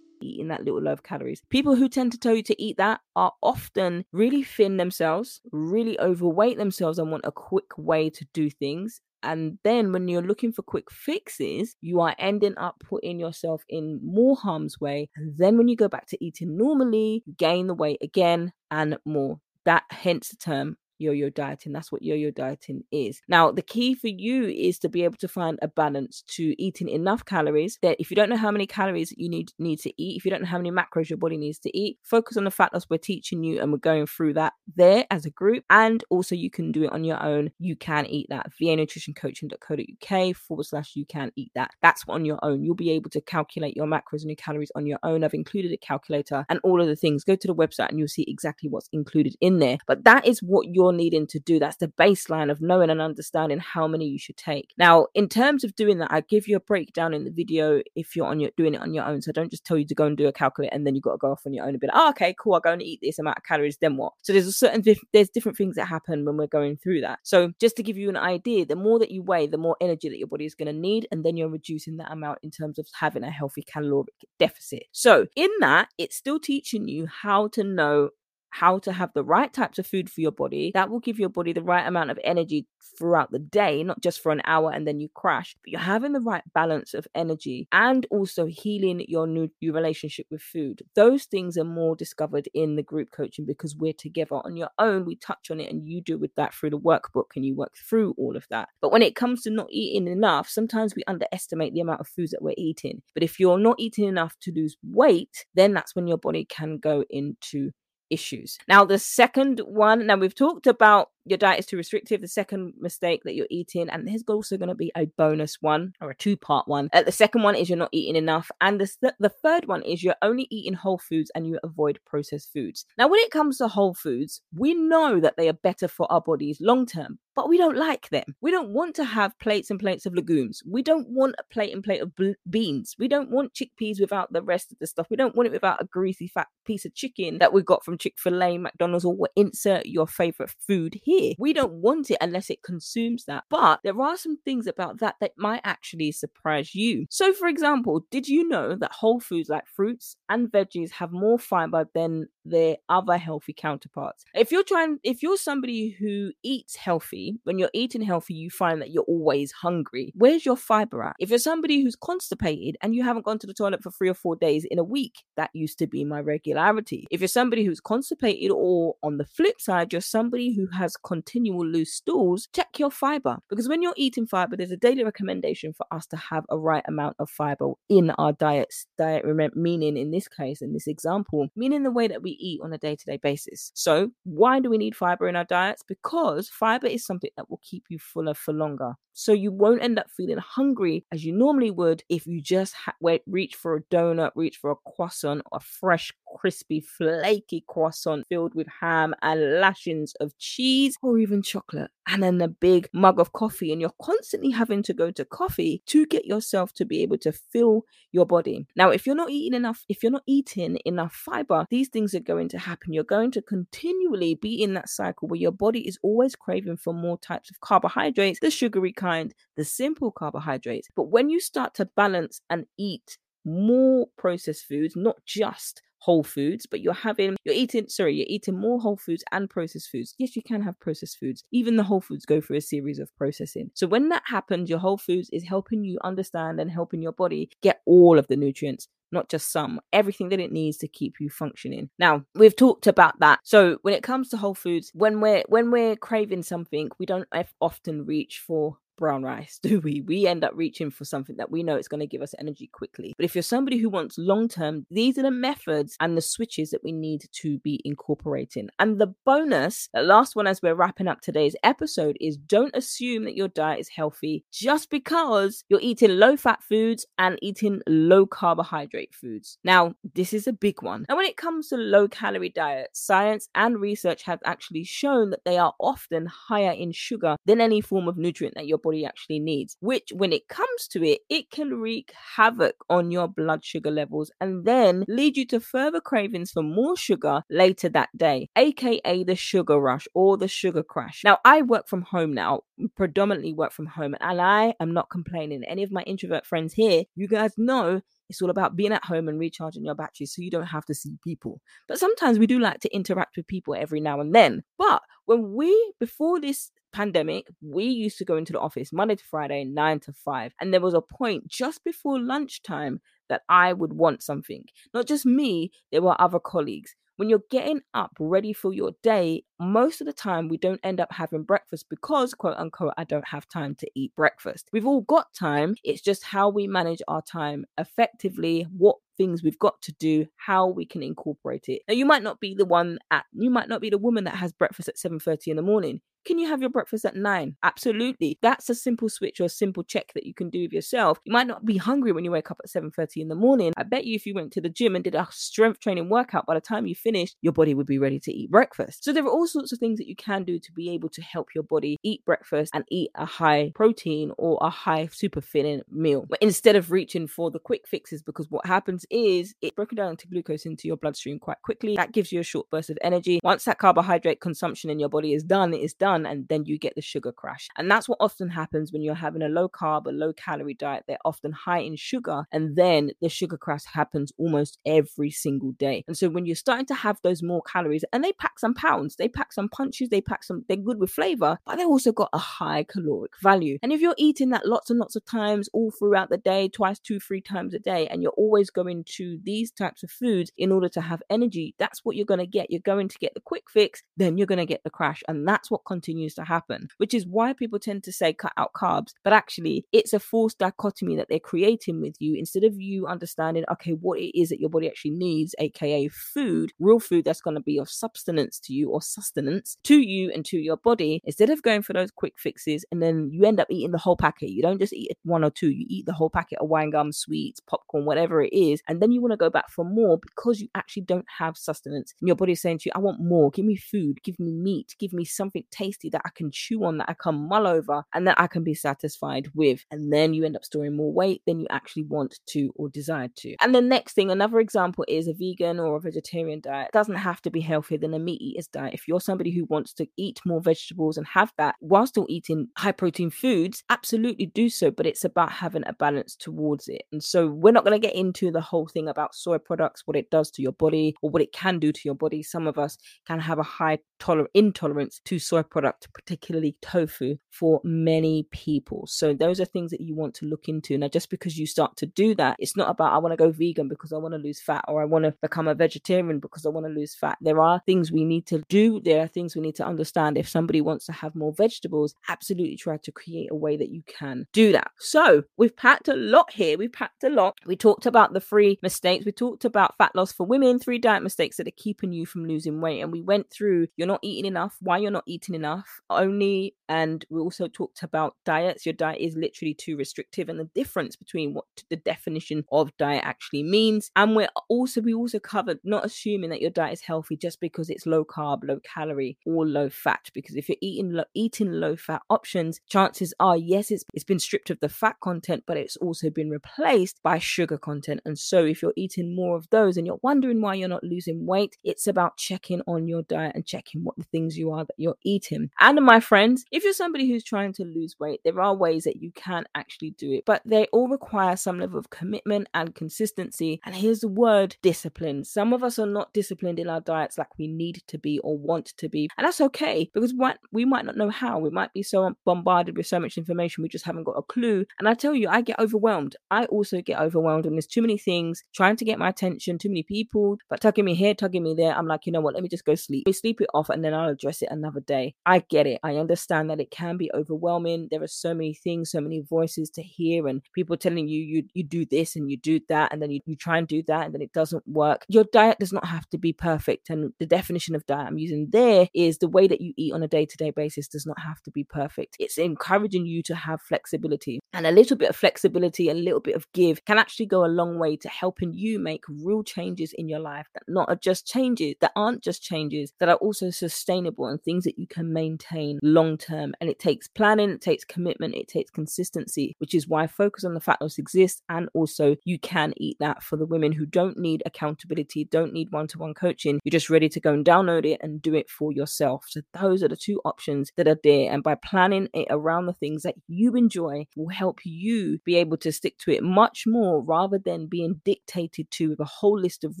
Eating 0.26 0.48
that 0.48 0.64
little 0.64 0.80
low 0.80 0.92
of 0.92 1.02
calories. 1.02 1.42
People 1.50 1.74
who 1.74 1.88
tend 1.88 2.12
to 2.12 2.18
tell 2.18 2.34
you 2.34 2.42
to 2.42 2.62
eat 2.62 2.76
that 2.76 3.00
are 3.14 3.32
often 3.42 4.04
really 4.12 4.42
thin 4.42 4.76
themselves, 4.76 5.40
really 5.52 5.98
overweight 6.00 6.58
themselves, 6.58 6.98
and 6.98 7.10
want 7.10 7.24
a 7.26 7.32
quick 7.32 7.76
way 7.76 8.10
to 8.10 8.26
do 8.32 8.50
things. 8.50 9.00
And 9.22 9.58
then 9.64 9.92
when 9.92 10.08
you're 10.08 10.22
looking 10.22 10.52
for 10.52 10.62
quick 10.62 10.90
fixes, 10.90 11.74
you 11.80 12.00
are 12.00 12.14
ending 12.18 12.56
up 12.58 12.76
putting 12.88 13.18
yourself 13.18 13.64
in 13.68 14.00
more 14.02 14.36
harm's 14.36 14.80
way. 14.80 15.08
And 15.16 15.36
then 15.36 15.58
when 15.58 15.68
you 15.68 15.76
go 15.76 15.88
back 15.88 16.06
to 16.08 16.24
eating 16.24 16.56
normally, 16.56 17.24
gain 17.36 17.66
the 17.66 17.74
weight 17.74 17.98
again 18.02 18.52
and 18.70 18.98
more. 19.04 19.40
That 19.64 19.82
hence 19.90 20.28
the 20.28 20.36
term 20.36 20.76
yo-yo 20.98 21.30
dieting 21.30 21.72
that's 21.72 21.92
what 21.92 22.02
yo-yo 22.02 22.30
dieting 22.30 22.82
is. 22.90 23.20
Now 23.28 23.50
the 23.50 23.62
key 23.62 23.94
for 23.94 24.08
you 24.08 24.44
is 24.44 24.78
to 24.80 24.88
be 24.88 25.04
able 25.04 25.16
to 25.18 25.28
find 25.28 25.58
a 25.62 25.68
balance 25.68 26.22
to 26.28 26.60
eating 26.62 26.88
enough 26.88 27.24
calories 27.24 27.78
that 27.82 27.96
if 27.98 28.10
you 28.10 28.16
don't 28.16 28.30
know 28.30 28.36
how 28.36 28.50
many 28.50 28.66
calories 28.66 29.12
you 29.16 29.28
need 29.28 29.52
need 29.58 29.78
to 29.80 29.92
eat 30.02 30.16
if 30.16 30.24
you 30.24 30.30
don't 30.30 30.42
know 30.42 30.48
how 30.48 30.58
many 30.58 30.70
macros 30.70 31.08
your 31.08 31.18
body 31.18 31.36
needs 31.36 31.58
to 31.58 31.76
eat 31.76 31.98
focus 32.02 32.36
on 32.36 32.44
the 32.44 32.50
fat 32.50 32.72
loss 32.72 32.86
we're 32.88 32.98
teaching 32.98 33.42
you 33.42 33.60
and 33.60 33.72
we're 33.72 33.78
going 33.78 34.06
through 34.06 34.34
that 34.34 34.52
there 34.74 35.06
as 35.10 35.24
a 35.24 35.30
group. 35.30 35.64
And 35.70 36.02
also 36.10 36.34
you 36.34 36.50
can 36.50 36.72
do 36.72 36.84
it 36.84 36.92
on 36.92 37.04
your 37.04 37.22
own. 37.22 37.50
You 37.58 37.76
can 37.76 38.06
eat 38.06 38.26
that. 38.30 38.50
Vanutritioncoaching.co.uk 38.60 40.36
forward 40.36 40.64
slash 40.64 40.92
you 40.94 41.06
can 41.06 41.32
eat 41.36 41.52
that. 41.54 41.70
That's 41.82 42.04
on 42.08 42.24
your 42.24 42.38
own. 42.42 42.64
You'll 42.64 42.74
be 42.74 42.90
able 42.90 43.10
to 43.10 43.20
calculate 43.20 43.76
your 43.76 43.86
macros 43.86 44.22
and 44.22 44.30
your 44.30 44.36
calories 44.36 44.72
on 44.74 44.86
your 44.86 44.98
own. 45.02 45.24
I've 45.24 45.34
included 45.34 45.72
a 45.72 45.76
calculator 45.76 46.44
and 46.48 46.60
all 46.62 46.80
of 46.80 46.86
the 46.86 46.96
things. 46.96 47.24
Go 47.24 47.36
to 47.36 47.46
the 47.46 47.54
website 47.54 47.88
and 47.88 47.98
you'll 47.98 48.08
see 48.08 48.24
exactly 48.26 48.68
what's 48.68 48.88
included 48.92 49.36
in 49.40 49.58
there. 49.58 49.78
But 49.86 50.04
that 50.04 50.26
is 50.26 50.40
what 50.42 50.68
you're 50.70 50.85
you're 50.86 50.96
needing 50.96 51.26
to 51.28 51.40
do. 51.40 51.58
That's 51.58 51.76
the 51.76 51.88
baseline 51.88 52.50
of 52.50 52.60
knowing 52.60 52.90
and 52.90 53.00
understanding 53.00 53.58
how 53.58 53.86
many 53.86 54.06
you 54.06 54.18
should 54.18 54.36
take. 54.36 54.72
Now, 54.78 55.06
in 55.14 55.28
terms 55.28 55.64
of 55.64 55.74
doing 55.74 55.98
that, 55.98 56.12
I 56.12 56.20
give 56.20 56.46
you 56.46 56.56
a 56.56 56.60
breakdown 56.60 57.14
in 57.14 57.24
the 57.24 57.30
video 57.30 57.82
if 57.94 58.14
you're 58.14 58.26
on 58.26 58.40
your 58.40 58.50
doing 58.56 58.74
it 58.74 58.80
on 58.80 58.94
your 58.94 59.04
own. 59.04 59.22
So 59.22 59.30
I 59.30 59.32
don't 59.32 59.50
just 59.50 59.64
tell 59.64 59.78
you 59.78 59.86
to 59.86 59.94
go 59.94 60.06
and 60.06 60.16
do 60.16 60.28
a 60.28 60.32
calculate 60.32 60.72
and 60.72 60.86
then 60.86 60.94
you've 60.94 61.04
got 61.04 61.12
to 61.12 61.18
go 61.18 61.32
off 61.32 61.42
on 61.46 61.54
your 61.54 61.64
own 61.64 61.70
and 61.70 61.80
be 61.80 61.86
like, 61.86 61.96
oh, 61.96 62.10
okay, 62.10 62.34
cool. 62.38 62.54
I'll 62.54 62.60
go 62.60 62.72
and 62.72 62.82
eat 62.82 63.00
this 63.02 63.18
amount 63.18 63.38
of 63.38 63.44
calories. 63.44 63.78
Then 63.78 63.96
what? 63.96 64.12
So 64.22 64.32
there's 64.32 64.46
a 64.46 64.52
certain 64.52 64.82
there's 65.12 65.30
different 65.30 65.58
things 65.58 65.76
that 65.76 65.86
happen 65.86 66.24
when 66.24 66.36
we're 66.36 66.46
going 66.46 66.76
through 66.76 67.00
that. 67.00 67.18
So 67.22 67.52
just 67.60 67.76
to 67.76 67.82
give 67.82 67.96
you 67.96 68.08
an 68.08 68.16
idea, 68.16 68.66
the 68.66 68.76
more 68.76 68.98
that 68.98 69.10
you 69.10 69.22
weigh, 69.22 69.46
the 69.46 69.58
more 69.58 69.76
energy 69.80 70.08
that 70.08 70.18
your 70.18 70.28
body 70.28 70.44
is 70.44 70.54
going 70.54 70.72
to 70.72 70.78
need, 70.78 71.08
and 71.10 71.24
then 71.24 71.36
you're 71.36 71.48
reducing 71.48 71.96
that 71.96 72.12
amount 72.12 72.38
in 72.42 72.50
terms 72.50 72.78
of 72.78 72.86
having 72.98 73.24
a 73.24 73.30
healthy 73.30 73.62
caloric 73.62 74.14
deficit. 74.38 74.84
So 74.92 75.26
in 75.34 75.50
that, 75.60 75.88
it's 75.98 76.16
still 76.16 76.38
teaching 76.38 76.88
you 76.88 77.06
how 77.06 77.48
to 77.48 77.64
know 77.64 78.10
how 78.50 78.78
to 78.78 78.92
have 78.92 79.12
the 79.14 79.24
right 79.24 79.52
types 79.52 79.78
of 79.78 79.86
food 79.86 80.10
for 80.10 80.20
your 80.20 80.32
body 80.32 80.70
that 80.74 80.90
will 80.90 81.00
give 81.00 81.18
your 81.18 81.28
body 81.28 81.52
the 81.52 81.62
right 81.62 81.86
amount 81.86 82.10
of 82.10 82.18
energy 82.24 82.66
throughout 82.98 83.30
the 83.30 83.38
day, 83.38 83.82
not 83.82 84.00
just 84.00 84.20
for 84.20 84.32
an 84.32 84.40
hour 84.44 84.70
and 84.72 84.86
then 84.86 85.00
you 85.00 85.08
crash, 85.14 85.54
but 85.62 85.70
you're 85.70 85.80
having 85.80 86.12
the 86.12 86.20
right 86.20 86.42
balance 86.54 86.94
of 86.94 87.06
energy 87.14 87.68
and 87.72 88.06
also 88.10 88.46
healing 88.46 89.04
your 89.08 89.26
new 89.26 89.50
your 89.60 89.74
relationship 89.74 90.26
with 90.30 90.42
food. 90.42 90.82
Those 90.94 91.24
things 91.24 91.56
are 91.58 91.64
more 91.64 91.96
discovered 91.96 92.48
in 92.54 92.76
the 92.76 92.82
group 92.82 93.10
coaching 93.10 93.44
because 93.44 93.76
we're 93.76 93.92
together. 93.92 94.36
On 94.44 94.56
your 94.56 94.70
own, 94.78 95.04
we 95.04 95.16
touch 95.16 95.50
on 95.50 95.60
it 95.60 95.70
and 95.70 95.86
you 95.86 96.00
do 96.00 96.18
with 96.18 96.34
that 96.36 96.54
through 96.54 96.70
the 96.70 96.78
workbook 96.78 97.36
and 97.36 97.44
you 97.44 97.54
work 97.54 97.74
through 97.76 98.14
all 98.16 98.36
of 98.36 98.46
that. 98.50 98.68
But 98.80 98.92
when 98.92 99.02
it 99.02 99.16
comes 99.16 99.42
to 99.42 99.50
not 99.50 99.68
eating 99.70 100.08
enough, 100.08 100.48
sometimes 100.48 100.94
we 100.94 101.02
underestimate 101.06 101.74
the 101.74 101.80
amount 101.80 102.00
of 102.00 102.08
foods 102.08 102.30
that 102.30 102.42
we're 102.42 102.54
eating. 102.56 103.02
But 103.14 103.22
if 103.22 103.38
you're 103.38 103.58
not 103.58 103.76
eating 103.78 104.04
enough 104.04 104.34
to 104.42 104.52
lose 104.52 104.76
weight, 104.82 105.46
then 105.54 105.72
that's 105.72 105.94
when 105.94 106.06
your 106.06 106.18
body 106.18 106.44
can 106.44 106.78
go 106.78 107.04
into 107.10 107.70
issues. 108.10 108.58
Now, 108.68 108.84
the 108.84 108.98
second 108.98 109.60
one, 109.60 110.06
now 110.06 110.16
we've 110.16 110.34
talked 110.34 110.66
about 110.66 111.10
your 111.26 111.38
diet 111.38 111.58
is 111.58 111.66
too 111.66 111.76
restrictive, 111.76 112.20
the 112.20 112.28
second 112.28 112.74
mistake 112.78 113.22
that 113.24 113.34
you're 113.34 113.46
eating, 113.50 113.88
and 113.90 114.06
there's 114.06 114.24
also 114.28 114.56
going 114.56 114.68
to 114.68 114.74
be 114.74 114.92
a 114.96 115.06
bonus 115.18 115.58
one 115.60 115.92
or 116.00 116.10
a 116.10 116.16
two 116.16 116.36
part 116.36 116.68
one. 116.68 116.88
Uh, 116.92 117.02
the 117.02 117.12
second 117.12 117.42
one 117.42 117.54
is 117.54 117.68
you're 117.68 117.78
not 117.78 117.88
eating 117.92 118.16
enough, 118.16 118.50
and 118.60 118.80
the, 118.80 119.12
the 119.18 119.28
third 119.28 119.66
one 119.66 119.82
is 119.82 120.02
you're 120.02 120.14
only 120.22 120.46
eating 120.50 120.74
whole 120.74 120.98
foods 120.98 121.30
and 121.34 121.46
you 121.46 121.58
avoid 121.62 121.98
processed 122.06 122.52
foods. 122.52 122.86
Now, 122.96 123.08
when 123.08 123.20
it 123.20 123.30
comes 123.30 123.58
to 123.58 123.68
whole 123.68 123.94
foods, 123.94 124.40
we 124.54 124.74
know 124.74 125.20
that 125.20 125.36
they 125.36 125.48
are 125.48 125.52
better 125.52 125.88
for 125.88 126.10
our 126.10 126.20
bodies 126.20 126.58
long 126.60 126.86
term, 126.86 127.18
but 127.34 127.48
we 127.48 127.58
don't 127.58 127.76
like 127.76 128.08
them. 128.10 128.36
We 128.40 128.50
don't 128.50 128.70
want 128.70 128.94
to 128.96 129.04
have 129.04 129.38
plates 129.38 129.70
and 129.70 129.80
plates 129.80 130.06
of 130.06 130.14
legumes. 130.14 130.62
We 130.66 130.82
don't 130.82 131.08
want 131.10 131.34
a 131.38 131.52
plate 131.52 131.74
and 131.74 131.82
plate 131.82 132.02
of 132.02 132.12
beans. 132.48 132.94
We 132.98 133.08
don't 133.08 133.30
want 133.30 133.54
chickpeas 133.54 134.00
without 134.00 134.32
the 134.32 134.42
rest 134.42 134.72
of 134.72 134.78
the 134.78 134.86
stuff. 134.86 135.08
We 135.10 135.16
don't 135.16 135.34
want 135.34 135.48
it 135.48 135.52
without 135.52 135.82
a 135.82 135.86
greasy 135.86 136.28
fat 136.28 136.48
piece 136.64 136.84
of 136.84 136.94
chicken 136.94 137.38
that 137.38 137.52
we 137.52 137.62
got 137.62 137.84
from 137.84 137.98
Chick 137.98 138.14
fil 138.16 138.42
A, 138.42 138.58
McDonald's, 138.58 139.04
or 139.04 139.28
insert 139.36 139.86
your 139.86 140.06
favorite 140.06 140.54
food 140.66 140.98
here 141.02 141.15
We 141.38 141.52
don't 141.52 141.74
want 141.74 142.10
it 142.10 142.18
unless 142.20 142.50
it 142.50 142.62
consumes 142.62 143.24
that. 143.26 143.44
But 143.50 143.80
there 143.82 144.00
are 144.00 144.16
some 144.16 144.36
things 144.38 144.66
about 144.66 144.98
that 145.00 145.16
that 145.20 145.32
might 145.36 145.60
actually 145.64 146.12
surprise 146.12 146.74
you. 146.74 147.06
So, 147.10 147.32
for 147.32 147.48
example, 147.48 148.04
did 148.10 148.28
you 148.28 148.48
know 148.48 148.76
that 148.76 148.92
whole 148.92 149.20
foods 149.20 149.48
like 149.48 149.66
fruits 149.66 150.16
and 150.28 150.50
veggies 150.50 150.90
have 150.92 151.12
more 151.12 151.38
fiber 151.38 151.88
than 151.94 152.28
their 152.50 152.76
other 152.88 153.16
healthy 153.16 153.52
counterparts? 153.52 154.24
If 154.34 154.52
you're 154.52 154.64
trying, 154.64 154.98
if 155.02 155.22
you're 155.22 155.36
somebody 155.36 155.90
who 155.90 156.32
eats 156.42 156.76
healthy, 156.76 157.38
when 157.44 157.58
you're 157.58 157.70
eating 157.72 158.02
healthy, 158.02 158.34
you 158.34 158.50
find 158.50 158.80
that 158.80 158.90
you're 158.90 159.04
always 159.04 159.52
hungry. 159.52 160.12
Where's 160.14 160.44
your 160.44 160.56
fiber 160.56 161.02
at? 161.02 161.16
If 161.18 161.30
you're 161.30 161.38
somebody 161.38 161.82
who's 161.82 161.96
constipated 161.96 162.76
and 162.82 162.94
you 162.94 163.02
haven't 163.02 163.24
gone 163.24 163.38
to 163.40 163.46
the 163.46 163.54
toilet 163.54 163.82
for 163.82 163.90
three 163.90 164.08
or 164.08 164.14
four 164.14 164.36
days 164.36 164.66
in 164.70 164.78
a 164.78 164.84
week, 164.84 165.24
that 165.36 165.50
used 165.52 165.78
to 165.78 165.86
be 165.86 166.04
my 166.04 166.20
regularity. 166.20 167.06
If 167.10 167.20
you're 167.20 167.28
somebody 167.28 167.64
who's 167.64 167.80
constipated, 167.80 168.50
or 168.50 168.94
on 169.02 169.18
the 169.18 169.24
flip 169.24 169.60
side, 169.60 169.92
you're 169.92 170.00
somebody 170.00 170.54
who 170.54 170.66
has 170.68 170.96
continual 170.96 171.66
loose 171.66 171.92
stools, 171.92 172.48
check 172.54 172.78
your 172.78 172.90
fiber. 172.90 173.38
Because 173.48 173.68
when 173.68 173.82
you're 173.82 173.94
eating 173.96 174.26
fiber, 174.26 174.56
there's 174.56 174.70
a 174.70 174.76
daily 174.76 175.04
recommendation 175.04 175.72
for 175.72 175.86
us 175.90 176.06
to 176.06 176.16
have 176.16 176.44
a 176.50 176.58
right 176.58 176.84
amount 176.88 177.16
of 177.18 177.30
fiber 177.30 177.72
in 177.88 178.10
our 178.10 178.32
diets. 178.32 178.86
Diet, 178.98 179.24
meaning 179.54 179.96
in 179.96 180.10
this 180.10 180.28
case, 180.28 180.62
in 180.62 180.72
this 180.72 180.86
example, 180.86 181.48
meaning 181.56 181.82
the 181.82 181.90
way 181.90 182.08
that 182.08 182.22
we 182.22 182.35
eat 182.38 182.60
on 182.62 182.72
a 182.72 182.78
day 182.78 182.96
to 182.96 183.04
day 183.04 183.18
basis. 183.18 183.70
So, 183.74 184.10
why 184.24 184.60
do 184.60 184.70
we 184.70 184.78
need 184.78 184.96
fiber 184.96 185.28
in 185.28 185.36
our 185.36 185.44
diets? 185.44 185.82
Because 185.86 186.48
fiber 186.48 186.86
is 186.86 187.04
something 187.04 187.30
that 187.36 187.50
will 187.50 187.60
keep 187.62 187.84
you 187.88 187.98
fuller 187.98 188.34
for 188.34 188.52
longer. 188.52 188.94
So, 189.12 189.32
you 189.32 189.50
won't 189.52 189.82
end 189.82 189.98
up 189.98 190.10
feeling 190.10 190.38
hungry 190.38 191.04
as 191.12 191.24
you 191.24 191.32
normally 191.32 191.70
would 191.70 192.02
if 192.08 192.26
you 192.26 192.40
just 192.40 192.74
ha- 192.74 192.94
wait, 193.00 193.22
reach 193.26 193.54
for 193.54 193.76
a 193.76 193.82
donut, 193.84 194.32
reach 194.34 194.56
for 194.58 194.70
a 194.70 194.76
croissant, 194.94 195.42
a 195.52 195.60
fresh, 195.60 196.12
crispy, 196.36 196.80
flaky 196.80 197.64
croissant 197.66 198.26
filled 198.28 198.54
with 198.54 198.66
ham 198.80 199.14
and 199.22 199.60
lashings 199.60 200.14
of 200.20 200.36
cheese 200.38 200.96
or 201.02 201.18
even 201.18 201.42
chocolate, 201.42 201.90
and 202.06 202.22
then 202.22 202.40
a 202.40 202.48
big 202.48 202.88
mug 202.92 203.18
of 203.18 203.32
coffee. 203.32 203.72
And 203.72 203.80
you're 203.80 203.92
constantly 204.00 204.50
having 204.50 204.82
to 204.84 204.94
go 204.94 205.10
to 205.10 205.24
coffee 205.24 205.82
to 205.86 206.06
get 206.06 206.24
yourself 206.24 206.72
to 206.74 206.84
be 206.84 207.02
able 207.02 207.18
to 207.18 207.32
fill 207.32 207.82
your 208.12 208.26
body. 208.26 208.66
Now, 208.76 208.90
if 208.90 209.06
you're 209.06 209.14
not 209.14 209.30
eating 209.30 209.56
enough, 209.56 209.84
if 209.88 210.02
you're 210.02 210.12
not 210.12 210.22
eating 210.26 210.78
enough 210.84 211.12
fiber, 211.12 211.66
these 211.70 211.88
things 211.88 212.14
are 212.14 212.20
going 212.20 212.48
to 212.50 212.58
happen. 212.58 212.92
You're 212.92 213.04
going 213.04 213.30
to 213.32 213.42
continually 213.42 214.34
be 214.34 214.62
in 214.62 214.74
that 214.74 214.88
cycle 214.88 215.28
where 215.28 215.40
your 215.40 215.52
body 215.52 215.86
is 215.86 215.98
always 216.02 216.36
craving 216.36 216.76
for 216.76 216.94
more 216.94 217.18
types 217.18 217.50
of 217.50 217.60
carbohydrates, 217.60 218.40
the 218.40 218.50
sugary 218.50 218.92
kind, 218.92 219.34
the 219.56 219.64
simple 219.64 220.10
carbohydrates. 220.10 220.88
But 220.94 221.10
when 221.10 221.28
you 221.28 221.40
start 221.40 221.74
to 221.74 221.86
balance 221.96 222.40
and 222.48 222.66
eat 222.78 223.18
more 223.46 224.08
processed 224.18 224.66
foods, 224.66 224.96
not 224.96 225.16
just 225.24 225.82
whole 225.98 226.22
foods, 226.22 226.66
but 226.66 226.80
you're 226.80 226.92
having, 226.92 227.36
you're 227.44 227.54
eating, 227.54 227.88
sorry, 227.88 228.14
you're 228.14 228.26
eating 228.28 228.58
more 228.58 228.80
whole 228.80 228.96
foods 228.96 229.24
and 229.32 229.48
processed 229.48 229.90
foods. 229.90 230.14
Yes, 230.18 230.36
you 230.36 230.42
can 230.42 230.62
have 230.62 230.78
processed 230.78 231.18
foods. 231.18 231.42
Even 231.52 231.76
the 231.76 231.82
whole 231.82 232.00
foods 232.00 232.26
go 232.26 232.40
through 232.40 232.58
a 232.58 232.60
series 232.60 232.98
of 232.98 233.14
processing. 233.16 233.70
So 233.74 233.86
when 233.86 234.08
that 234.10 234.22
happens, 234.26 234.68
your 234.68 234.78
whole 234.78 234.98
foods 234.98 235.30
is 235.32 235.44
helping 235.44 235.84
you 235.84 235.98
understand 236.04 236.60
and 236.60 236.70
helping 236.70 237.02
your 237.02 237.12
body 237.12 237.50
get 237.62 237.80
all 237.86 238.18
of 238.18 238.26
the 238.26 238.36
nutrients 238.36 238.88
not 239.12 239.28
just 239.28 239.52
some, 239.52 239.80
everything 239.92 240.30
that 240.30 240.40
it 240.40 240.52
needs 240.52 240.76
to 240.78 240.88
keep 240.88 241.14
you 241.20 241.30
functioning. 241.30 241.88
Now, 241.98 242.24
we've 242.34 242.56
talked 242.56 242.86
about 242.86 243.18
that. 243.20 243.38
So 243.44 243.78
when 243.82 243.94
it 243.94 244.02
comes 244.02 244.28
to 244.30 244.36
whole 244.36 244.54
foods, 244.54 244.90
when 244.94 245.20
we're 245.20 245.44
when 245.48 245.70
we're 245.70 245.96
craving 245.96 246.42
something, 246.42 246.90
we 246.98 247.06
don't 247.06 247.28
often 247.60 248.04
reach 248.04 248.42
for 248.46 248.78
brown 248.96 249.22
rice, 249.22 249.58
do 249.62 249.80
we? 249.80 250.00
We 250.00 250.26
end 250.26 250.44
up 250.44 250.52
reaching 250.54 250.90
for 250.90 251.04
something 251.04 251.36
that 251.36 251.50
we 251.50 251.62
know 251.62 251.76
it's 251.76 251.88
going 251.88 252.00
to 252.00 252.06
give 252.06 252.22
us 252.22 252.34
energy 252.38 252.68
quickly. 252.72 253.14
But 253.16 253.24
if 253.24 253.34
you're 253.34 253.42
somebody 253.42 253.78
who 253.78 253.88
wants 253.88 254.18
long 254.18 254.48
term, 254.48 254.86
these 254.90 255.18
are 255.18 255.22
the 255.22 255.30
methods 255.30 255.96
and 256.00 256.16
the 256.16 256.22
switches 256.22 256.70
that 256.70 256.84
we 256.84 256.92
need 256.92 257.24
to 257.32 257.58
be 257.58 257.80
incorporating. 257.84 258.68
And 258.78 259.00
the 259.00 259.14
bonus, 259.24 259.88
the 259.92 260.02
last 260.02 260.36
one 260.36 260.46
as 260.46 260.62
we're 260.62 260.74
wrapping 260.74 261.08
up 261.08 261.20
today's 261.20 261.56
episode, 261.62 262.16
is 262.20 262.36
don't 262.36 262.76
assume 262.76 263.24
that 263.24 263.36
your 263.36 263.48
diet 263.48 263.80
is 263.80 263.88
healthy 263.88 264.44
just 264.52 264.90
because 264.90 265.64
you're 265.68 265.80
eating 265.80 266.10
low 266.10 266.36
fat 266.36 266.62
foods 266.62 267.06
and 267.18 267.38
eating 267.42 267.80
low 267.86 268.26
carbohydrate 268.26 269.14
foods. 269.14 269.58
Now, 269.64 269.94
this 270.14 270.32
is 270.32 270.46
a 270.46 270.52
big 270.52 270.82
one. 270.82 271.06
And 271.08 271.16
when 271.16 271.26
it 271.26 271.36
comes 271.36 271.68
to 271.68 271.76
low 271.76 272.08
calorie 272.08 272.48
diets, 272.48 273.00
science 273.00 273.48
and 273.54 273.80
research 273.80 274.22
have 274.22 274.40
actually 274.44 274.84
shown 274.84 275.30
that 275.30 275.44
they 275.44 275.58
are 275.58 275.74
often 275.80 276.26
higher 276.26 276.72
in 276.72 276.92
sugar 276.92 277.36
than 277.44 277.60
any 277.60 277.80
form 277.80 278.08
of 278.08 278.16
nutrient 278.16 278.54
that 278.54 278.66
your 278.66 278.78
body 278.86 279.04
actually 279.04 279.40
needs, 279.40 279.76
which 279.80 280.12
when 280.14 280.32
it 280.32 280.48
comes 280.48 280.88
to 280.90 281.04
it, 281.04 281.20
it 281.28 281.50
can 281.50 281.74
wreak 281.74 282.12
havoc 282.36 282.76
on 282.88 283.10
your 283.10 283.28
blood 283.28 283.64
sugar 283.64 283.90
levels 283.90 284.30
and 284.40 284.64
then 284.64 285.04
lead 285.08 285.36
you 285.36 285.46
to 285.46 285.60
further 285.60 286.00
cravings 286.00 286.52
for 286.52 286.62
more 286.62 286.96
sugar 286.96 287.42
later 287.50 287.88
that 287.88 288.10
day, 288.16 288.48
aka 288.56 289.24
the 289.24 289.34
sugar 289.34 289.78
rush 289.78 290.06
or 290.14 290.36
the 290.36 290.48
sugar 290.48 290.82
crash. 290.82 291.22
Now, 291.24 291.38
I 291.44 291.62
work 291.62 291.88
from 291.88 292.02
home 292.02 292.32
now, 292.32 292.60
predominantly 292.96 293.52
work 293.52 293.72
from 293.72 293.86
home, 293.86 294.14
and 294.20 294.40
I 294.40 294.74
am 294.80 294.92
not 294.92 295.10
complaining. 295.10 295.64
Any 295.64 295.82
of 295.82 295.90
my 295.90 296.02
introvert 296.02 296.46
friends 296.46 296.72
here, 296.74 297.04
you 297.14 297.28
guys 297.28 297.52
know 297.56 298.00
it's 298.28 298.42
all 298.42 298.50
about 298.50 298.76
being 298.76 298.92
at 298.92 299.04
home 299.04 299.28
and 299.28 299.38
recharging 299.38 299.84
your 299.84 299.94
batteries 299.94 300.34
so 300.34 300.42
you 300.42 300.50
don't 300.50 300.66
have 300.66 300.84
to 300.86 300.94
see 300.94 301.18
people. 301.24 301.60
But 301.88 301.98
sometimes 301.98 302.38
we 302.38 302.46
do 302.46 302.58
like 302.58 302.80
to 302.80 302.94
interact 302.94 303.36
with 303.36 303.46
people 303.46 303.74
every 303.74 304.00
now 304.00 304.20
and 304.20 304.34
then. 304.34 304.62
But 304.78 305.02
when 305.26 305.52
we, 305.54 305.92
before 306.00 306.40
this 306.40 306.70
pandemic, 306.92 307.46
we 307.60 307.84
used 307.84 308.18
to 308.18 308.24
go 308.24 308.36
into 308.36 308.52
the 308.52 308.60
office 308.60 308.92
Monday 308.92 309.16
to 309.16 309.24
Friday, 309.24 309.64
nine 309.64 310.00
to 310.00 310.12
five. 310.12 310.52
And 310.60 310.72
there 310.72 310.80
was 310.80 310.94
a 310.94 311.00
point 311.00 311.46
just 311.48 311.84
before 311.84 312.18
lunchtime 312.18 313.00
that 313.28 313.42
I 313.48 313.72
would 313.72 313.92
want 313.92 314.22
something. 314.22 314.64
Not 314.94 315.06
just 315.06 315.26
me, 315.26 315.72
there 315.90 316.02
were 316.02 316.20
other 316.20 316.38
colleagues. 316.38 316.94
When 317.16 317.30
you're 317.30 317.40
getting 317.50 317.80
up 317.94 318.12
ready 318.20 318.52
for 318.52 318.74
your 318.74 318.92
day, 319.02 319.44
most 319.58 320.00
of 320.02 320.06
the 320.06 320.12
time 320.12 320.48
we 320.48 320.58
don't 320.58 320.80
end 320.84 321.00
up 321.00 321.10
having 321.12 321.44
breakfast 321.44 321.86
because, 321.88 322.34
quote 322.34 322.58
unquote, 322.58 322.92
I 322.98 323.04
don't 323.04 323.26
have 323.28 323.48
time 323.48 323.74
to 323.76 323.90
eat 323.94 324.14
breakfast. 324.14 324.68
We've 324.72 324.86
all 324.86 325.00
got 325.00 325.32
time. 325.32 325.76
It's 325.82 326.02
just 326.02 326.24
how 326.24 326.50
we 326.50 326.66
manage 326.66 327.00
our 327.08 327.22
time 327.22 327.64
effectively, 327.78 328.66
what 328.76 328.96
things 329.16 329.42
we've 329.42 329.58
got 329.58 329.80
to 329.82 329.92
do, 329.92 330.26
how 330.36 330.66
we 330.66 330.84
can 330.84 331.02
incorporate 331.02 331.68
it. 331.68 331.82
Now, 331.88 331.94
you 331.94 332.04
might 332.04 332.22
not 332.22 332.38
be 332.38 332.54
the 332.54 332.66
one 332.66 332.98
at, 333.10 333.24
you 333.32 333.48
might 333.48 333.68
not 333.68 333.80
be 333.80 333.88
the 333.88 333.98
woman 333.98 334.24
that 334.24 334.36
has 334.36 334.52
breakfast 334.52 334.88
at 334.88 334.96
7.30 334.96 335.48
in 335.48 335.56
the 335.56 335.62
morning. 335.62 336.02
Can 336.26 336.38
you 336.40 336.48
have 336.48 336.60
your 336.60 336.70
breakfast 336.70 337.04
at 337.04 337.14
nine? 337.14 337.54
Absolutely. 337.62 338.36
That's 338.42 338.68
a 338.68 338.74
simple 338.74 339.08
switch 339.08 339.40
or 339.40 339.44
a 339.44 339.48
simple 339.48 339.84
check 339.84 340.12
that 340.14 340.26
you 340.26 340.34
can 340.34 340.50
do 340.50 340.62
with 340.62 340.72
yourself. 340.72 341.20
You 341.24 341.32
might 341.32 341.46
not 341.46 341.64
be 341.64 341.76
hungry 341.76 342.10
when 342.10 342.24
you 342.24 342.32
wake 342.32 342.50
up 342.50 342.60
at 342.64 342.68
7:30 342.68 343.22
in 343.22 343.28
the 343.28 343.36
morning. 343.36 343.72
I 343.76 343.84
bet 343.84 344.06
you 344.06 344.16
if 344.16 344.26
you 344.26 344.34
went 344.34 344.52
to 344.54 344.60
the 344.60 344.68
gym 344.68 344.96
and 344.96 345.04
did 345.04 345.14
a 345.14 345.28
strength 345.30 345.78
training 345.78 346.08
workout, 346.08 346.44
by 346.44 346.54
the 346.54 346.60
time 346.60 346.84
you 346.88 346.96
finished, 346.96 347.36
your 347.42 347.52
body 347.52 347.74
would 347.74 347.86
be 347.86 348.00
ready 348.00 348.18
to 348.18 348.32
eat 348.32 348.50
breakfast. 348.50 349.04
So 349.04 349.12
there 349.12 349.24
are 349.24 349.30
all 349.30 349.46
sorts 349.46 349.72
of 349.72 349.78
things 349.78 349.98
that 349.98 350.08
you 350.08 350.16
can 350.16 350.42
do 350.42 350.58
to 350.58 350.72
be 350.72 350.90
able 350.90 351.10
to 351.10 351.22
help 351.22 351.54
your 351.54 351.62
body 351.62 351.96
eat 352.02 352.24
breakfast 352.24 352.72
and 352.74 352.84
eat 352.90 353.10
a 353.14 353.24
high 353.24 353.70
protein 353.76 354.32
or 354.36 354.58
a 354.60 354.68
high 354.68 355.06
super 355.12 355.40
filling 355.40 355.82
meal. 355.88 356.26
But 356.28 356.42
instead 356.42 356.74
of 356.74 356.90
reaching 356.90 357.28
for 357.28 357.52
the 357.52 357.60
quick 357.60 357.86
fixes, 357.86 358.20
because 358.20 358.50
what 358.50 358.66
happens 358.66 359.06
is 359.10 359.54
it's 359.62 359.76
broken 359.76 359.96
down 359.96 360.10
into 360.10 360.26
glucose 360.26 360.66
into 360.66 360.88
your 360.88 360.96
bloodstream 360.96 361.38
quite 361.38 361.62
quickly. 361.62 361.94
That 361.94 362.10
gives 362.10 362.32
you 362.32 362.40
a 362.40 362.42
short 362.42 362.68
burst 362.68 362.90
of 362.90 362.98
energy. 363.00 363.38
Once 363.44 363.64
that 363.66 363.78
carbohydrate 363.78 364.40
consumption 364.40 364.90
in 364.90 364.98
your 364.98 365.08
body 365.08 365.32
is 365.32 365.44
done, 365.44 365.72
it 365.72 365.82
is 365.82 365.94
done 365.94 366.15
done, 366.16 366.30
and 366.30 366.48
then 366.48 366.64
you 366.64 366.78
get 366.78 366.94
the 366.94 367.02
sugar 367.02 367.32
crash. 367.32 367.68
And 367.76 367.90
that's 367.90 368.08
what 368.08 368.18
often 368.20 368.48
happens 368.48 368.92
when 368.92 369.02
you're 369.02 369.14
having 369.14 369.42
a 369.42 369.48
low 369.48 369.68
carb, 369.68 370.06
a 370.06 370.10
low 370.10 370.32
calorie 370.32 370.74
diet. 370.74 371.04
They're 371.06 371.18
often 371.24 371.52
high 371.52 371.80
in 371.80 371.96
sugar, 371.96 372.44
and 372.52 372.76
then 372.76 373.10
the 373.20 373.28
sugar 373.28 373.56
crash 373.56 373.84
happens 373.84 374.32
almost 374.38 374.78
every 374.86 375.30
single 375.30 375.72
day. 375.72 376.04
And 376.06 376.16
so 376.16 376.28
when 376.28 376.46
you're 376.46 376.56
starting 376.56 376.86
to 376.86 376.94
have 376.94 377.18
those 377.22 377.42
more 377.42 377.62
calories, 377.62 378.04
and 378.12 378.22
they 378.24 378.32
pack 378.32 378.58
some 378.58 378.74
pounds, 378.74 379.16
they 379.16 379.28
pack 379.28 379.52
some 379.52 379.68
punches, 379.68 380.08
they 380.08 380.20
pack 380.20 380.44
some, 380.44 380.64
they're 380.68 380.76
good 380.76 380.98
with 380.98 381.10
flavor, 381.10 381.58
but 381.66 381.76
they 381.76 381.84
also 381.84 382.12
got 382.12 382.30
a 382.32 382.38
high 382.38 382.84
caloric 382.84 383.32
value. 383.42 383.78
And 383.82 383.92
if 383.92 384.00
you're 384.00 384.14
eating 384.16 384.50
that 384.50 384.66
lots 384.66 384.90
and 384.90 384.98
lots 384.98 385.16
of 385.16 385.24
times 385.24 385.68
all 385.72 385.90
throughout 385.90 386.30
the 386.30 386.38
day, 386.38 386.68
twice, 386.68 386.98
two, 386.98 387.20
three 387.20 387.40
times 387.40 387.74
a 387.74 387.78
day, 387.78 388.06
and 388.08 388.22
you're 388.22 388.32
always 388.32 388.70
going 388.70 389.04
to 389.16 389.38
these 389.42 389.70
types 389.70 390.02
of 390.02 390.10
foods 390.10 390.50
in 390.56 390.72
order 390.72 390.88
to 390.88 391.00
have 391.00 391.22
energy, 391.30 391.74
that's 391.78 392.04
what 392.04 392.16
you're 392.16 392.26
going 392.26 392.40
to 392.40 392.46
get. 392.46 392.70
You're 392.70 392.80
going 392.80 393.08
to 393.08 393.18
get 393.18 393.34
the 393.34 393.40
quick 393.40 393.64
fix, 393.70 394.02
then 394.16 394.38
you're 394.38 394.46
going 394.46 394.58
to 394.58 394.66
get 394.66 394.84
the 394.84 394.90
crash. 394.90 395.22
And 395.28 395.46
that's 395.46 395.70
what 395.70 395.84
continues 395.84 396.05
to 396.06 396.44
happen, 396.44 396.88
which 396.98 397.14
is 397.14 397.26
why 397.26 397.52
people 397.52 397.78
tend 397.78 398.04
to 398.04 398.12
say 398.12 398.32
cut 398.32 398.52
out 398.56 398.72
carbs. 398.74 399.12
But 399.24 399.32
actually, 399.32 399.84
it's 399.92 400.12
a 400.12 400.20
false 400.20 400.54
dichotomy 400.54 401.16
that 401.16 401.28
they're 401.28 401.38
creating 401.38 402.00
with 402.00 402.16
you 402.18 402.34
instead 402.36 402.64
of 402.64 402.80
you 402.80 403.06
understanding, 403.06 403.64
okay, 403.72 403.92
what 403.92 404.18
it 404.18 404.38
is 404.38 404.50
that 404.50 404.60
your 404.60 404.70
body 404.70 404.88
actually 404.88 405.12
needs, 405.12 405.54
aka 405.58 406.08
food, 406.08 406.72
real 406.78 407.00
food 407.00 407.24
that's 407.24 407.40
going 407.40 407.56
to 407.56 407.62
be 407.62 407.78
of 407.78 407.88
substance 407.88 408.58
to 408.60 408.72
you 408.72 408.90
or 408.90 409.02
sustenance 409.02 409.78
to 409.84 409.98
you 409.98 410.30
and 410.32 410.44
to 410.46 410.58
your 410.58 410.76
body, 410.76 411.20
instead 411.24 411.50
of 411.50 411.62
going 411.62 411.82
for 411.82 411.92
those 411.92 412.10
quick 412.10 412.34
fixes 412.38 412.84
and 412.90 413.02
then 413.02 413.30
you 413.32 413.44
end 413.44 413.60
up 413.60 413.68
eating 413.70 413.92
the 413.92 413.98
whole 413.98 414.16
packet. 414.16 414.50
You 414.50 414.62
don't 414.62 414.78
just 414.78 414.92
eat 414.92 415.12
one 415.24 415.44
or 415.44 415.50
two, 415.50 415.70
you 415.70 415.86
eat 415.88 416.06
the 416.06 416.12
whole 416.12 416.30
packet 416.30 416.58
of 416.60 416.68
wine 416.68 416.90
gum, 416.90 417.12
sweets, 417.12 417.60
popcorn, 417.60 418.04
whatever 418.04 418.42
it 418.42 418.52
is. 418.52 418.82
And 418.88 419.00
then 419.00 419.12
you 419.12 419.20
want 419.20 419.32
to 419.32 419.36
go 419.36 419.50
back 419.50 419.70
for 419.70 419.84
more 419.84 420.18
because 420.18 420.60
you 420.60 420.68
actually 420.74 421.02
don't 421.02 421.26
have 421.38 421.56
sustenance. 421.56 422.14
And 422.20 422.28
your 422.28 422.36
body's 422.36 422.60
saying 422.60 422.78
to 422.78 422.88
you, 422.88 422.92
I 422.94 422.98
want 422.98 423.20
more. 423.20 423.50
Give 423.50 423.64
me 423.64 423.76
food, 423.76 424.22
give 424.22 424.38
me 424.38 424.52
meat, 424.52 424.94
give 424.98 425.12
me 425.12 425.24
something 425.24 425.64
tasty 425.70 425.85
that 426.12 426.22
I 426.24 426.30
can 426.34 426.50
chew 426.52 426.84
on, 426.84 426.98
that 426.98 427.08
I 427.08 427.14
can 427.14 427.48
mull 427.48 427.66
over, 427.66 428.04
and 428.14 428.26
that 428.26 428.40
I 428.40 428.46
can 428.46 428.64
be 428.64 428.74
satisfied 428.74 429.48
with. 429.54 429.84
And 429.90 430.12
then 430.12 430.34
you 430.34 430.44
end 430.44 430.56
up 430.56 430.64
storing 430.64 430.96
more 430.96 431.12
weight 431.12 431.42
than 431.46 431.60
you 431.60 431.66
actually 431.70 432.04
want 432.04 432.38
to 432.48 432.72
or 432.76 432.88
desire 432.88 433.28
to. 433.38 433.56
And 433.60 433.74
the 433.74 433.80
next 433.80 434.14
thing, 434.14 434.30
another 434.30 434.60
example 434.60 435.04
is 435.08 435.28
a 435.28 435.34
vegan 435.34 435.78
or 435.78 435.96
a 435.96 436.00
vegetarian 436.00 436.60
diet. 436.60 436.88
It 436.88 436.96
doesn't 436.96 437.16
have 437.16 437.42
to 437.42 437.50
be 437.50 437.60
healthier 437.60 437.98
than 437.98 438.14
a 438.14 438.18
meat 438.18 438.40
eater's 438.40 438.68
diet. 438.68 438.94
If 438.94 439.08
you're 439.08 439.20
somebody 439.20 439.50
who 439.50 439.66
wants 439.66 439.92
to 439.94 440.06
eat 440.16 440.40
more 440.44 440.60
vegetables 440.60 441.16
and 441.16 441.26
have 441.26 441.52
that 441.58 441.76
while 441.80 442.06
still 442.06 442.26
eating 442.28 442.68
high 442.76 442.92
protein 442.92 443.30
foods, 443.30 443.82
absolutely 443.90 444.46
do 444.46 444.68
so. 444.68 444.90
But 444.90 445.06
it's 445.06 445.24
about 445.24 445.52
having 445.52 445.84
a 445.86 445.92
balance 445.92 446.36
towards 446.36 446.88
it. 446.88 447.02
And 447.12 447.22
so 447.22 447.48
we're 447.48 447.72
not 447.72 447.84
going 447.84 448.00
to 448.00 448.06
get 448.06 448.16
into 448.16 448.50
the 448.50 448.60
whole 448.60 448.88
thing 448.88 449.08
about 449.08 449.34
soy 449.34 449.58
products, 449.58 450.02
what 450.04 450.16
it 450.16 450.30
does 450.30 450.50
to 450.52 450.62
your 450.62 450.72
body 450.72 451.14
or 451.22 451.30
what 451.30 451.42
it 451.42 451.52
can 451.52 451.78
do 451.78 451.92
to 451.92 452.00
your 452.04 452.14
body. 452.14 452.42
Some 452.42 452.66
of 452.66 452.78
us 452.78 452.96
can 453.26 453.40
have 453.40 453.58
a 453.58 453.62
high 453.62 453.98
toler- 454.18 454.48
intolerance 454.54 455.20
to 455.24 455.38
soy 455.38 455.62
product, 455.76 456.10
particularly 456.14 456.74
tofu, 456.80 457.36
for 457.50 457.82
many 457.84 458.46
people. 458.50 459.06
So 459.06 459.34
those 459.34 459.60
are 459.60 459.66
things 459.66 459.90
that 459.90 460.00
you 460.00 460.14
want 460.14 460.32
to 460.36 460.46
look 460.46 460.68
into. 460.68 460.96
Now, 460.96 461.08
just 461.08 461.28
because 461.28 461.58
you 461.58 461.66
start 461.66 461.98
to 461.98 462.06
do 462.06 462.34
that, 462.36 462.56
it's 462.58 462.78
not 462.78 462.88
about 462.88 463.12
I 463.12 463.18
want 463.18 463.32
to 463.32 463.36
go 463.36 463.50
vegan 463.50 463.86
because 463.86 464.10
I 464.10 464.16
want 464.16 464.32
to 464.32 464.38
lose 464.38 464.58
fat 464.58 464.86
or 464.88 465.02
I 465.02 465.04
want 465.04 465.26
to 465.26 465.34
become 465.42 465.68
a 465.68 465.74
vegetarian 465.74 466.40
because 466.40 466.64
I 466.64 466.70
want 466.70 466.86
to 466.86 466.92
lose 466.92 467.14
fat. 467.14 467.36
There 467.42 467.60
are 467.60 467.82
things 467.84 468.10
we 468.10 468.24
need 468.24 468.46
to 468.46 468.62
do. 468.70 469.02
There 469.04 469.20
are 469.22 469.26
things 469.26 469.54
we 469.54 469.60
need 469.60 469.74
to 469.74 469.86
understand. 469.86 470.38
If 470.38 470.48
somebody 470.48 470.80
wants 470.80 471.04
to 471.06 471.12
have 471.12 471.34
more 471.34 471.52
vegetables, 471.52 472.14
absolutely 472.30 472.78
try 472.78 472.96
to 472.96 473.12
create 473.12 473.50
a 473.50 473.54
way 473.54 473.76
that 473.76 473.90
you 473.90 474.02
can 474.06 474.46
do 474.54 474.72
that. 474.72 474.92
So 474.98 475.42
we've 475.58 475.76
packed 475.76 476.08
a 476.08 476.16
lot 476.16 476.54
here. 476.54 476.78
We've 476.78 476.90
packed 476.90 477.22
a 477.22 477.28
lot. 477.28 477.58
We 477.66 477.76
talked 477.76 478.06
about 478.06 478.32
the 478.32 478.40
three 478.40 478.78
mistakes. 478.82 479.26
We 479.26 479.32
talked 479.32 479.66
about 479.66 479.98
fat 479.98 480.12
loss 480.14 480.32
for 480.32 480.46
women, 480.46 480.78
three 480.78 480.98
diet 480.98 481.22
mistakes 481.22 481.58
that 481.58 481.68
are 481.68 481.76
keeping 481.76 482.12
you 482.12 482.24
from 482.24 482.46
losing 482.46 482.80
weight. 482.80 483.02
And 483.02 483.12
we 483.12 483.20
went 483.20 483.50
through 483.50 483.88
you're 483.96 484.06
not 484.06 484.20
eating 484.22 484.46
enough, 484.46 484.78
why 484.80 484.96
you're 484.96 485.10
not 485.10 485.24
eating 485.26 485.54
enough, 485.54 485.65
only 486.10 486.74
and 486.88 487.24
we 487.30 487.40
also 487.40 487.66
talked 487.68 488.02
about 488.02 488.36
diets. 488.44 488.86
Your 488.86 488.92
diet 488.92 489.20
is 489.20 489.36
literally 489.36 489.74
too 489.74 489.96
restrictive 489.96 490.48
and 490.48 490.58
the 490.58 490.70
difference 490.74 491.16
between 491.16 491.54
what 491.54 491.64
the 491.90 491.96
definition 491.96 492.64
of 492.70 492.96
diet 492.96 493.24
actually 493.24 493.62
means 493.62 494.10
and 494.14 494.36
we're 494.36 494.48
also 494.68 495.00
we 495.00 495.14
also 495.14 495.38
covered 495.38 495.78
not 495.84 496.04
assuming 496.04 496.50
that 496.50 496.60
your 496.60 496.70
diet 496.70 496.94
is 496.94 497.00
healthy 497.00 497.36
just 497.36 497.60
because 497.60 497.90
it's 497.90 498.06
low 498.06 498.24
carb 498.24 498.60
low 498.66 498.78
calorie 498.84 499.36
or 499.44 499.66
low 499.66 499.88
fat 499.88 500.30
because 500.34 500.56
if 500.56 500.68
you're 500.68 500.76
eating 500.80 501.12
low, 501.12 501.24
eating 501.34 501.72
low 501.72 501.96
fat 501.96 502.22
options 502.30 502.80
chances 502.88 503.34
are 503.40 503.56
yes 503.56 503.90
it's, 503.90 504.04
it's 504.14 504.24
been 504.24 504.38
stripped 504.38 504.70
of 504.70 504.78
the 504.80 504.88
fat 504.88 505.16
content 505.20 505.64
but 505.66 505.76
it's 505.76 505.96
also 505.96 506.30
been 506.30 506.50
replaced 506.50 507.20
by 507.22 507.38
sugar 507.38 507.78
content. 507.78 508.20
And 508.24 508.38
so 508.38 508.64
if 508.64 508.82
you're 508.82 508.92
eating 508.96 509.34
more 509.34 509.56
of 509.56 509.68
those 509.70 509.96
and 509.96 510.06
you're 510.06 510.20
wondering 510.22 510.60
why 510.60 510.74
you're 510.74 510.88
not 510.88 511.04
losing 511.04 511.46
weight 511.46 511.76
it's 511.84 512.06
about 512.06 512.36
checking 512.36 512.82
on 512.86 513.08
your 513.08 513.22
diet 513.22 513.54
and 513.54 513.66
checking 513.66 514.04
what 514.04 514.16
the 514.16 514.24
things 514.24 514.56
you 514.56 514.72
are 514.72 514.84
that 514.84 514.94
you're 514.96 515.16
eating 515.24 515.55
and 515.80 516.04
my 516.04 516.20
friends 516.20 516.64
if 516.70 516.84
you're 516.84 516.92
somebody 516.92 517.28
who's 517.28 517.44
trying 517.44 517.72
to 517.74 517.84
lose 517.84 518.16
weight, 518.18 518.40
there 518.44 518.60
are 518.60 518.74
ways 518.74 519.04
that 519.04 519.22
you 519.22 519.32
can 519.32 519.64
actually 519.74 520.10
do 520.10 520.32
it, 520.32 520.44
but 520.46 520.62
they 520.64 520.86
all 520.92 521.08
require 521.08 521.56
some 521.56 521.78
level 521.78 521.98
of 521.98 522.10
commitment 522.10 522.68
and 522.74 522.94
consistency. 522.94 523.80
And 523.84 523.94
here's 523.94 524.20
the 524.20 524.28
word 524.28 524.76
discipline. 524.82 525.44
Some 525.44 525.72
of 525.72 525.82
us 525.82 525.98
are 525.98 526.06
not 526.06 526.32
disciplined 526.32 526.78
in 526.78 526.88
our 526.88 527.00
diets 527.00 527.38
like 527.38 527.58
we 527.58 527.68
need 527.68 528.02
to 528.08 528.18
be 528.18 528.38
or 528.40 528.58
want 528.58 528.92
to 528.96 529.08
be. 529.08 529.28
And 529.36 529.46
that's 529.46 529.60
okay 529.60 530.10
because 530.12 530.34
we 530.72 530.84
might 530.84 531.04
not 531.04 531.16
know 531.16 531.30
how. 531.30 531.58
We 531.58 531.70
might 531.70 531.92
be 531.92 532.02
so 532.02 532.36
bombarded 532.44 532.96
with 532.96 533.06
so 533.06 533.20
much 533.20 533.38
information, 533.38 533.82
we 533.82 533.88
just 533.88 534.04
haven't 534.04 534.24
got 534.24 534.32
a 534.32 534.42
clue. 534.42 534.84
And 534.98 535.08
I 535.08 535.14
tell 535.14 535.34
you, 535.34 535.48
I 535.48 535.60
get 535.60 535.78
overwhelmed. 535.78 536.36
I 536.50 536.66
also 536.66 537.00
get 537.00 537.20
overwhelmed 537.20 537.64
when 537.64 537.74
there's 537.74 537.86
too 537.86 538.02
many 538.02 538.18
things 538.18 538.62
trying 538.74 538.96
to 538.96 539.04
get 539.04 539.18
my 539.18 539.28
attention, 539.28 539.78
too 539.78 539.88
many 539.88 540.02
people, 540.02 540.58
but 540.68 540.80
tugging 540.80 541.04
me 541.04 541.14
here, 541.14 541.34
tugging 541.34 541.62
me 541.62 541.74
there. 541.74 541.94
I'm 541.94 542.06
like, 542.06 542.26
you 542.26 542.32
know 542.32 542.40
what? 542.40 542.54
Let 542.54 542.62
me 542.62 542.68
just 542.68 542.84
go 542.84 542.94
sleep. 542.94 543.24
We 543.26 543.32
sleep 543.32 543.60
it 543.60 543.70
off 543.74 543.88
and 543.88 544.04
then 544.04 544.14
I'll 544.14 544.28
address 544.28 544.62
it 544.62 544.68
another 544.70 545.00
day. 545.00 545.34
I 545.46 545.60
get 545.60 545.86
it. 545.86 546.00
I 546.02 546.16
understand 546.16 546.68
that 546.70 546.80
it 546.80 546.90
can 546.90 547.16
be 547.16 547.30
overwhelming. 547.32 548.08
There 548.10 548.22
are 548.22 548.26
so 548.26 548.52
many 548.52 548.74
things, 548.74 549.12
so 549.12 549.20
many 549.20 549.40
voices 549.40 549.88
to 549.90 550.02
hear, 550.02 550.48
and 550.48 550.60
people 550.74 550.96
telling 550.96 551.28
you 551.28 551.40
you 551.40 551.62
you 551.72 551.84
do 551.84 552.04
this 552.04 552.34
and 552.34 552.50
you 552.50 552.56
do 552.56 552.80
that, 552.88 553.12
and 553.12 553.22
then 553.22 553.30
you, 553.30 553.40
you 553.46 553.54
try 553.54 553.78
and 553.78 553.86
do 553.86 554.02
that, 554.08 554.26
and 554.26 554.34
then 554.34 554.42
it 554.42 554.52
doesn't 554.52 554.86
work. 554.86 555.24
Your 555.28 555.44
diet 555.52 555.78
does 555.78 555.92
not 555.92 556.06
have 556.06 556.28
to 556.30 556.38
be 556.38 556.52
perfect. 556.52 557.08
And 557.08 557.32
the 557.38 557.46
definition 557.46 557.94
of 557.94 558.04
diet 558.06 558.26
I'm 558.26 558.38
using 558.38 558.68
there 558.70 559.08
is 559.14 559.38
the 559.38 559.48
way 559.48 559.68
that 559.68 559.80
you 559.80 559.94
eat 559.96 560.12
on 560.12 560.22
a 560.22 560.28
day-to-day 560.28 560.72
basis 560.72 561.06
does 561.06 561.26
not 561.26 561.38
have 561.40 561.62
to 561.62 561.70
be 561.70 561.84
perfect. 561.84 562.36
It's 562.40 562.58
encouraging 562.58 563.26
you 563.26 563.42
to 563.44 563.54
have 563.54 563.80
flexibility. 563.80 564.58
And 564.72 564.86
a 564.86 564.90
little 564.90 565.16
bit 565.16 565.30
of 565.30 565.36
flexibility, 565.36 566.08
a 566.08 566.14
little 566.14 566.40
bit 566.40 566.56
of 566.56 566.66
give 566.72 567.04
can 567.04 567.18
actually 567.18 567.46
go 567.46 567.64
a 567.64 567.68
long 567.68 567.98
way 567.98 568.16
to 568.16 568.28
helping 568.28 568.72
you 568.72 568.98
make 568.98 569.22
real 569.28 569.62
changes 569.62 570.12
in 570.12 570.28
your 570.28 570.40
life 570.40 570.66
that 570.74 570.82
not 570.88 571.08
are 571.08 571.16
just 571.16 571.46
changes, 571.46 571.94
that 572.00 572.12
aren't 572.16 572.42
just 572.42 572.62
changes, 572.62 573.12
that 573.20 573.28
are 573.28 573.36
also 573.36 573.70
sustainable 573.70 574.46
and 574.46 574.60
things 574.62 574.82
that 574.84 574.98
you 574.98 575.06
can 575.06 575.35
maintain 575.36 575.98
long 576.02 576.38
term. 576.38 576.74
And 576.80 576.88
it 576.88 576.98
takes 576.98 577.28
planning, 577.28 577.70
it 577.70 577.80
takes 577.80 578.04
commitment, 578.04 578.54
it 578.54 578.68
takes 578.68 578.90
consistency, 578.90 579.74
which 579.78 579.94
is 579.94 580.08
why 580.08 580.26
focus 580.26 580.64
on 580.64 580.74
the 580.74 580.80
fat 580.80 581.00
loss 581.00 581.18
exists. 581.18 581.62
And 581.68 581.88
also, 581.94 582.36
you 582.44 582.58
can 582.58 582.94
eat 582.96 583.18
that 583.20 583.42
for 583.42 583.56
the 583.56 583.66
women 583.66 583.92
who 583.92 584.06
don't 584.06 584.38
need 584.38 584.62
accountability, 584.64 585.44
don't 585.44 585.72
need 585.72 585.90
one 585.90 586.08
to 586.08 586.18
one 586.18 586.34
coaching. 586.34 586.80
You're 586.84 586.98
just 586.98 587.10
ready 587.10 587.28
to 587.28 587.40
go 587.40 587.52
and 587.52 587.64
download 587.64 588.06
it 588.06 588.20
and 588.22 588.40
do 588.40 588.54
it 588.54 588.70
for 588.70 588.92
yourself. 588.92 589.44
So, 589.48 589.60
those 589.80 590.02
are 590.02 590.08
the 590.08 590.16
two 590.16 590.40
options 590.44 590.90
that 590.96 591.08
are 591.08 591.20
there. 591.22 591.52
And 591.52 591.62
by 591.62 591.74
planning 591.74 592.28
it 592.32 592.48
around 592.50 592.86
the 592.86 592.92
things 592.92 593.22
that 593.22 593.34
you 593.46 593.74
enjoy, 593.74 594.26
will 594.36 594.48
help 594.48 594.80
you 594.84 595.38
be 595.44 595.56
able 595.56 595.76
to 595.78 595.92
stick 595.92 596.16
to 596.18 596.30
it 596.30 596.42
much 596.42 596.84
more 596.86 597.22
rather 597.22 597.58
than 597.58 597.86
being 597.86 598.20
dictated 598.24 598.90
to 598.92 599.10
with 599.10 599.20
a 599.20 599.24
whole 599.24 599.58
list 599.58 599.84
of 599.84 600.00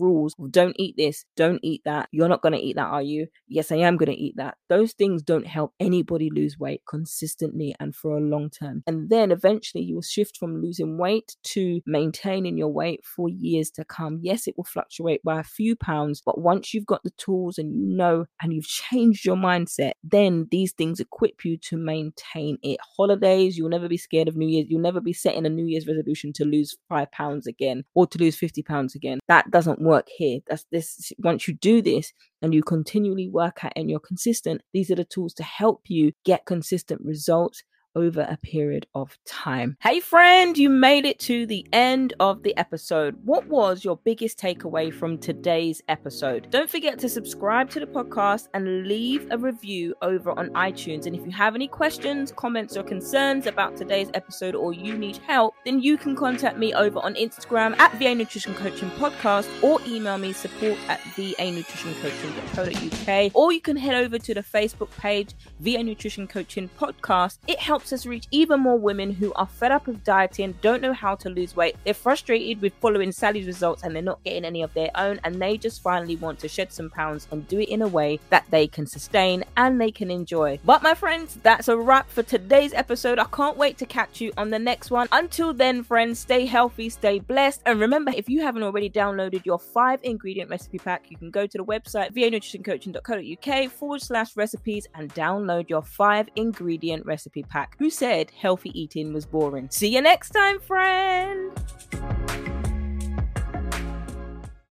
rules. 0.00 0.34
Don't 0.50 0.76
eat 0.78 0.94
this, 0.96 1.24
don't 1.36 1.60
eat 1.62 1.82
that. 1.84 2.08
You're 2.12 2.28
not 2.28 2.42
going 2.42 2.54
to 2.54 2.60
eat 2.60 2.76
that, 2.76 2.86
are 2.86 3.02
you? 3.02 3.26
Yes, 3.48 3.72
I 3.72 3.76
am 3.76 3.96
going 3.96 4.14
to 4.14 4.20
eat 4.20 4.36
that. 4.36 4.56
Those 4.68 4.92
things 4.92 5.22
don't 5.26 5.46
help 5.46 5.74
anybody 5.80 6.30
lose 6.30 6.58
weight 6.58 6.82
consistently 6.88 7.74
and 7.80 7.94
for 7.94 8.16
a 8.16 8.20
long 8.20 8.50
term. 8.50 8.82
And 8.86 9.10
then 9.10 9.30
eventually 9.30 9.82
you 9.84 9.96
will 9.96 10.02
shift 10.02 10.36
from 10.36 10.62
losing 10.62 10.98
weight 10.98 11.36
to 11.54 11.80
maintaining 11.86 12.56
your 12.56 12.72
weight 12.72 13.04
for 13.04 13.28
years 13.28 13.70
to 13.72 13.84
come. 13.84 14.20
Yes, 14.22 14.46
it 14.46 14.54
will 14.56 14.64
fluctuate 14.64 15.22
by 15.22 15.40
a 15.40 15.44
few 15.44 15.76
pounds, 15.76 16.22
but 16.24 16.40
once 16.40 16.72
you've 16.72 16.86
got 16.86 17.02
the 17.02 17.10
tools 17.18 17.58
and 17.58 17.74
you 17.74 17.84
know 17.84 18.26
and 18.40 18.52
you've 18.52 18.66
changed 18.66 19.24
your 19.24 19.36
mindset, 19.36 19.92
then 20.02 20.46
these 20.50 20.72
things 20.72 21.00
equip 21.00 21.44
you 21.44 21.56
to 21.58 21.76
maintain 21.76 22.58
it. 22.62 22.78
Holidays, 22.96 23.56
you'll 23.56 23.68
never 23.68 23.88
be 23.88 23.96
scared 23.96 24.28
of 24.28 24.36
New 24.36 24.48
Year's. 24.48 24.66
You'll 24.68 24.80
never 24.80 25.00
be 25.00 25.12
setting 25.12 25.46
a 25.46 25.50
New 25.50 25.66
Year's 25.66 25.86
resolution 25.86 26.32
to 26.34 26.44
lose 26.44 26.76
five 26.88 27.10
pounds 27.10 27.46
again 27.46 27.84
or 27.94 28.06
to 28.06 28.18
lose 28.18 28.36
50 28.36 28.62
pounds 28.62 28.94
again. 28.94 29.18
That 29.28 29.50
doesn't 29.50 29.80
work 29.80 30.08
here. 30.16 30.40
That's 30.46 30.64
this. 30.70 31.12
Once 31.18 31.48
you 31.48 31.54
do 31.54 31.82
this, 31.82 32.12
and 32.42 32.54
you 32.54 32.62
continually 32.62 33.28
work 33.28 33.64
at 33.64 33.72
and 33.76 33.90
you're 33.90 34.00
consistent, 34.00 34.62
these 34.72 34.90
are 34.90 34.96
the 34.96 35.04
tools 35.04 35.34
to 35.34 35.42
help 35.42 35.82
you 35.88 36.12
get 36.24 36.46
consistent 36.46 37.00
results 37.04 37.62
over 37.96 38.20
a 38.20 38.36
period 38.36 38.86
of 38.94 39.18
time. 39.24 39.76
Hey, 39.80 39.98
friend, 39.98 40.56
you 40.56 40.68
made 40.68 41.04
it 41.04 41.18
to 41.20 41.46
the 41.46 41.66
end 41.72 42.14
of 42.20 42.44
the 42.44 42.56
episode. 42.56 43.16
What 43.24 43.48
was 43.48 43.84
your 43.84 43.96
biggest 43.96 44.38
takeaway 44.38 44.92
from 44.92 45.18
today's 45.18 45.82
episode? 45.88 46.48
Don't 46.50 46.70
forget 46.70 46.98
to 47.00 47.08
subscribe 47.08 47.70
to 47.70 47.80
the 47.80 47.86
podcast 47.86 48.48
and 48.54 48.86
leave 48.86 49.26
a 49.30 49.38
review 49.38 49.94
over 50.02 50.38
on 50.38 50.50
iTunes. 50.50 51.06
And 51.06 51.16
if 51.16 51.24
you 51.24 51.32
have 51.32 51.54
any 51.54 51.66
questions, 51.66 52.32
comments, 52.36 52.76
or 52.76 52.82
concerns 52.82 53.46
about 53.46 53.76
today's 53.76 54.10
episode 54.14 54.54
or 54.54 54.72
you 54.74 54.96
need 54.96 55.16
help, 55.16 55.54
then 55.64 55.80
you 55.80 55.96
can 55.96 56.14
contact 56.14 56.58
me 56.58 56.74
over 56.74 56.98
on 57.00 57.14
Instagram 57.14 57.76
at 57.78 57.92
VA 57.98 58.14
Nutrition 58.14 58.54
Coaching 58.54 58.90
Podcast 58.90 59.48
or 59.62 59.80
email 59.86 60.18
me 60.18 60.34
support 60.34 60.76
at 60.88 61.00
VA 61.16 61.50
Nutrition 61.50 61.94
Coaching.co.uk 61.94 63.30
or 63.34 63.52
you 63.52 63.60
can 63.60 63.76
head 63.76 63.94
over 63.94 64.18
to 64.18 64.34
the 64.34 64.42
Facebook 64.42 64.90
page 64.98 65.30
VA 65.60 65.82
Nutrition 65.82 66.26
Coaching 66.26 66.68
Podcast. 66.78 67.38
It 67.46 67.58
helps 67.86 67.92
us 67.92 68.06
reach 68.06 68.26
even 68.32 68.58
more 68.58 68.76
women 68.76 69.12
who 69.12 69.32
are 69.34 69.46
fed 69.46 69.70
up 69.70 69.86
with 69.86 70.02
dieting, 70.02 70.52
don't 70.60 70.82
know 70.82 70.92
how 70.92 71.14
to 71.14 71.30
lose 71.30 71.54
weight, 71.54 71.76
they're 71.84 71.94
frustrated 71.94 72.60
with 72.60 72.72
following 72.80 73.12
Sally's 73.12 73.46
results 73.46 73.84
and 73.84 73.94
they're 73.94 74.02
not 74.02 74.22
getting 74.24 74.44
any 74.44 74.62
of 74.62 74.74
their 74.74 74.90
own, 74.96 75.20
and 75.22 75.40
they 75.40 75.56
just 75.56 75.82
finally 75.82 76.16
want 76.16 76.40
to 76.40 76.48
shed 76.48 76.72
some 76.72 76.90
pounds 76.90 77.28
and 77.30 77.46
do 77.46 77.60
it 77.60 77.68
in 77.68 77.82
a 77.82 77.86
way 77.86 78.18
that 78.30 78.44
they 78.50 78.66
can 78.66 78.86
sustain 78.86 79.44
and 79.56 79.80
they 79.80 79.92
can 79.92 80.10
enjoy. 80.10 80.58
But 80.64 80.82
my 80.82 80.94
friends, 80.94 81.38
that's 81.44 81.68
a 81.68 81.76
wrap 81.76 82.10
for 82.10 82.24
today's 82.24 82.74
episode. 82.74 83.20
I 83.20 83.26
can't 83.26 83.56
wait 83.56 83.78
to 83.78 83.86
catch 83.86 84.20
you 84.20 84.32
on 84.36 84.50
the 84.50 84.58
next 84.58 84.90
one. 84.90 85.06
Until 85.12 85.52
then, 85.52 85.84
friends, 85.84 86.18
stay 86.18 86.44
healthy, 86.44 86.88
stay 86.88 87.20
blessed, 87.20 87.62
and 87.66 87.78
remember 87.78 88.10
if 88.16 88.28
you 88.28 88.42
haven't 88.42 88.64
already 88.64 88.90
downloaded 88.90 89.46
your 89.46 89.60
five 89.60 90.00
ingredient 90.02 90.50
recipe 90.50 90.78
pack, 90.78 91.04
you 91.08 91.16
can 91.16 91.30
go 91.30 91.46
to 91.46 91.58
the 91.58 91.64
website 91.64 92.12
vanutritioncoaching.co.uk 92.12 93.70
forward 93.70 94.02
slash 94.02 94.36
recipes 94.36 94.88
and 94.96 95.14
download 95.14 95.68
your 95.68 95.82
five 95.82 96.28
ingredient 96.34 97.06
recipe 97.06 97.44
pack. 97.44 97.75
Who 97.78 97.90
said 97.90 98.30
healthy 98.30 98.70
eating 98.78 99.12
was 99.12 99.26
boring? 99.26 99.68
See 99.70 99.94
you 99.94 100.00
next 100.00 100.30
time, 100.30 100.60
friend. 100.60 101.52